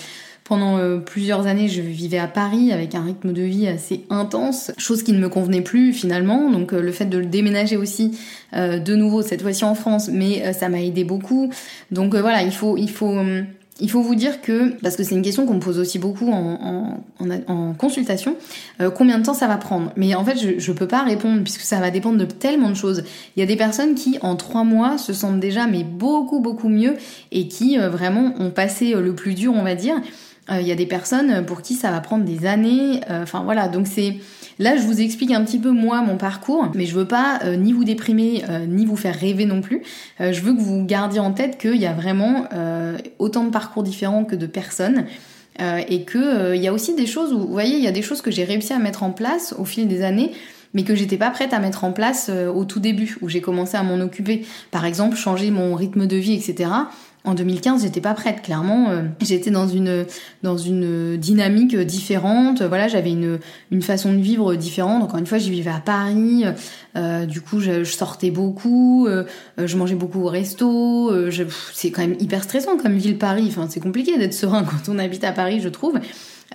[0.44, 4.72] pendant euh, plusieurs années, je vivais à Paris avec un rythme de vie assez intense,
[4.78, 6.50] chose qui ne me convenait plus finalement.
[6.50, 8.18] Donc le fait de le déménager aussi
[8.54, 11.52] de nouveau cette fois-ci en France, mais ça m'a aidé beaucoup.
[11.92, 13.16] Donc voilà, il faut, il faut
[13.80, 16.32] il faut vous dire que, parce que c'est une question qu'on me pose aussi beaucoup
[16.32, 18.36] en, en, consultation,
[18.82, 19.92] euh, combien de temps ça va prendre?
[19.98, 22.76] Mais en fait, je ne peux pas répondre puisque ça va dépendre de tellement de
[22.76, 23.04] choses.
[23.36, 26.70] Il y a des personnes qui, en trois mois, se sentent déjà mais beaucoup, beaucoup
[26.70, 26.96] mieux
[27.32, 29.96] et qui euh, vraiment ont passé euh, le plus dur, on va dire.
[30.50, 33.00] Il y a des personnes pour qui ça va prendre des années.
[33.10, 34.18] Enfin voilà, donc c'est
[34.60, 37.56] Là, je vous explique un petit peu moi mon parcours, mais je veux pas euh,
[37.56, 39.84] ni vous déprimer euh, ni vous faire rêver non plus.
[40.22, 42.48] Euh, je veux que vous gardiez en tête qu'il y a vraiment
[43.20, 45.06] autant de parcours différents que de personnes.
[45.60, 48.02] et que il y a aussi des choses où, vous voyez, il y a des
[48.02, 50.32] choses que j'ai réussi à mettre en place au fil des années,
[50.74, 53.78] mais que j'étais pas prête à mettre en place au tout début, où j'ai commencé
[53.78, 54.46] à m'en occuper.
[54.72, 56.70] Par exemple, changer mon rythme de vie, etc
[57.26, 58.90] en 2015, j'étais pas prête, clairement.
[58.90, 60.06] Euh, j'étais dans une
[60.44, 62.62] dans une dynamique différente.
[62.62, 63.40] Voilà, j'avais une
[63.72, 65.04] une façon de vivre différente.
[65.04, 66.44] Encore une fois, j'y vivais à Paris.
[66.98, 69.08] Euh, du coup, je, sortais beaucoup.
[69.08, 69.24] Euh,
[69.58, 71.14] je mangeais beaucoup au resto.
[71.74, 73.46] c'est quand même hyper stressant comme ville Paris.
[73.48, 76.00] Enfin, c'est compliqué d'être serein quand on habite à Paris, je trouve.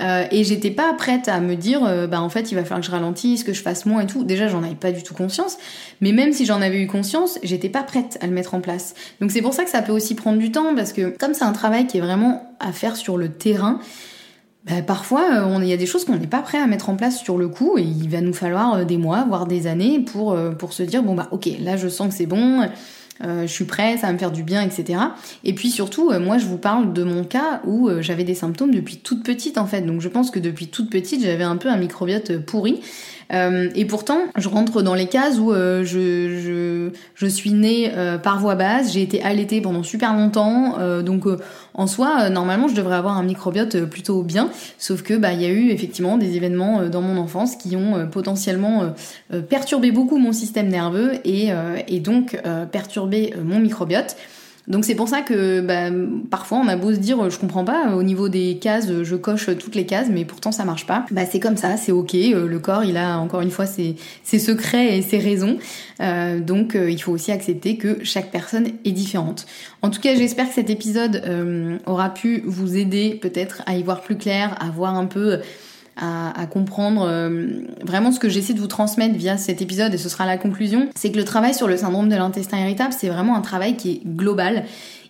[0.01, 2.81] Euh, et j'étais pas prête à me dire, euh, bah en fait, il va falloir
[2.81, 4.25] que je ralentisse, que je fasse moins et tout.
[4.25, 5.59] Déjà, j'en avais pas du tout conscience.
[6.01, 8.95] Mais même si j'en avais eu conscience, j'étais pas prête à le mettre en place.
[9.21, 11.45] Donc c'est pour ça que ça peut aussi prendre du temps, parce que comme c'est
[11.45, 13.81] un travail qui est vraiment à faire sur le terrain,
[14.67, 16.97] bah, parfois, euh, il y a des choses qu'on n'est pas prêt à mettre en
[16.97, 20.37] place sur le coup et il va nous falloir des mois, voire des années pour,
[20.59, 22.69] pour se dire, bon bah ok, là je sens que c'est bon,
[23.23, 25.01] je suis prête, ça va me faire du bien, etc.
[25.45, 28.35] Et puis surtout, euh, moi je vous parle de mon cas où euh, j'avais des
[28.35, 29.83] symptômes depuis toute petite en fait.
[29.83, 32.81] Donc je pense que depuis toute petite, j'avais un peu un microbiote pourri.
[33.33, 37.93] Euh, et pourtant, je rentre dans les cases où euh, je, je, je, suis née
[37.95, 41.25] euh, par voie basse, j'ai été allaitée pendant super longtemps, donc
[41.75, 45.45] en soi, normalement, je devrais avoir un microbiote plutôt bien, sauf que bah il y
[45.45, 48.93] a eu effectivement des événements dans mon enfance qui ont potentiellement
[49.49, 51.51] perturbé beaucoup mon système nerveux et,
[51.89, 52.41] et donc
[52.73, 54.17] perturbé mon microbiote.
[54.69, 55.91] Donc c'est pour ça que bah,
[56.31, 59.49] parfois on a beau se dire je comprends pas au niveau des cases je coche
[59.59, 61.07] toutes les cases mais pourtant ça marche pas.
[61.11, 62.15] Bah c'est comme ça, c'est ok.
[62.15, 65.59] Euh, le corps il a encore une fois ses, secrets et ses raisons.
[66.01, 69.47] Euh, donc euh, il faut aussi accepter que chaque personne est différente.
[69.81, 71.23] En tout cas j'espère que cet épisode
[71.87, 75.39] aura pu vous aider peut-être à y voir plus clair, à voir un peu
[76.01, 77.49] à, comprendre euh,
[77.85, 80.89] vraiment ce que j'essaie de vous transmettre via cet épisode, et ce sera la conclusion,
[80.95, 83.91] c'est que le travail sur le syndrome de l'intestin irritable, c'est vraiment un travail qui
[83.91, 84.65] est global.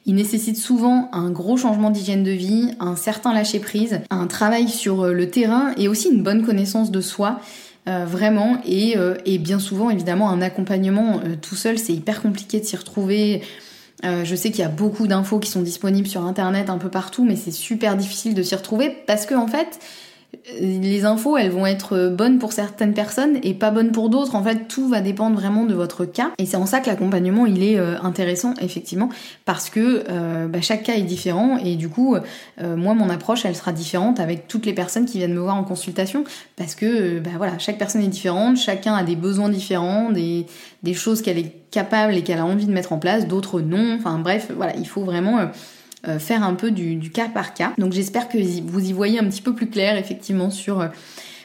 [0.06, 5.02] Il nécessite souvent un gros changement d'hygiène de vie, un certain lâcher-prise, un travail sur
[5.02, 7.40] euh, le terrain et aussi une bonne connaissance de soi.
[7.88, 12.64] Euh, vraiment et, et, bien souvent évidemment un accompagnement tout seul c'est hyper compliqué de
[12.66, 13.40] s'y retrouver
[14.02, 17.24] je sais qu'il y a beaucoup d'infos qui sont disponibles sur internet un peu partout
[17.24, 19.78] mais c'est super difficile de s'y retrouver parce que en fait
[20.60, 24.34] les infos, elles vont être bonnes pour certaines personnes et pas bonnes pour d'autres.
[24.34, 26.30] En fait, tout va dépendre vraiment de votre cas.
[26.38, 29.08] Et c'est en ça que l'accompagnement, il est euh, intéressant, effectivement,
[29.44, 33.44] parce que euh, bah, chaque cas est différent et du coup, euh, moi, mon approche,
[33.44, 36.24] elle sera différente avec toutes les personnes qui viennent me voir en consultation,
[36.56, 40.46] parce que, bah, voilà, chaque personne est différente, chacun a des besoins différents, des,
[40.94, 43.96] choses qu'elle est capable et qu'elle a envie de mettre en place, d'autres non.
[43.98, 45.48] Enfin bref, voilà, il faut vraiment
[46.18, 47.72] faire un peu du, cas par cas.
[47.78, 50.88] Donc j'espère que vous y voyez un petit peu plus clair effectivement sur euh,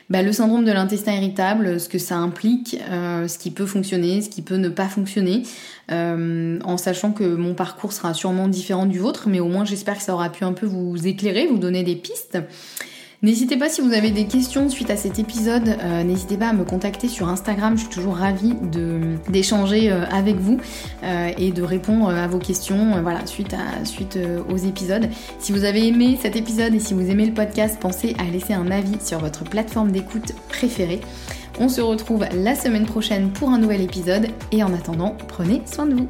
[0.09, 4.21] bah, le syndrome de l'intestin irritable, ce que ça implique, euh, ce qui peut fonctionner,
[4.21, 5.43] ce qui peut ne pas fonctionner,
[5.89, 10.03] en sachant que mon parcours sera sûrement différent du vôtre, mais au moins j'espère que
[10.03, 12.39] ça aura pu un peu vous éclairer, vous donner des pistes.
[13.23, 16.53] N'hésitez pas si vous avez des questions suite à cet épisode, euh, n'hésitez pas à
[16.53, 18.53] me contacter sur Instagram, je suis toujours ravie
[19.29, 20.59] d'échanger euh, avec vous
[21.37, 23.55] et de répondre à vos questions voilà, suite,
[23.85, 24.19] suite
[24.49, 25.07] aux épisodes.
[25.39, 28.53] Si vous avez aimé cet épisode et si vous aimez le podcast, pensez à laisser
[28.53, 30.99] un avis sur votre plateforme d'écoute préférée.
[31.59, 35.85] On se retrouve la semaine prochaine pour un nouvel épisode et en attendant, prenez soin
[35.85, 36.09] de vous.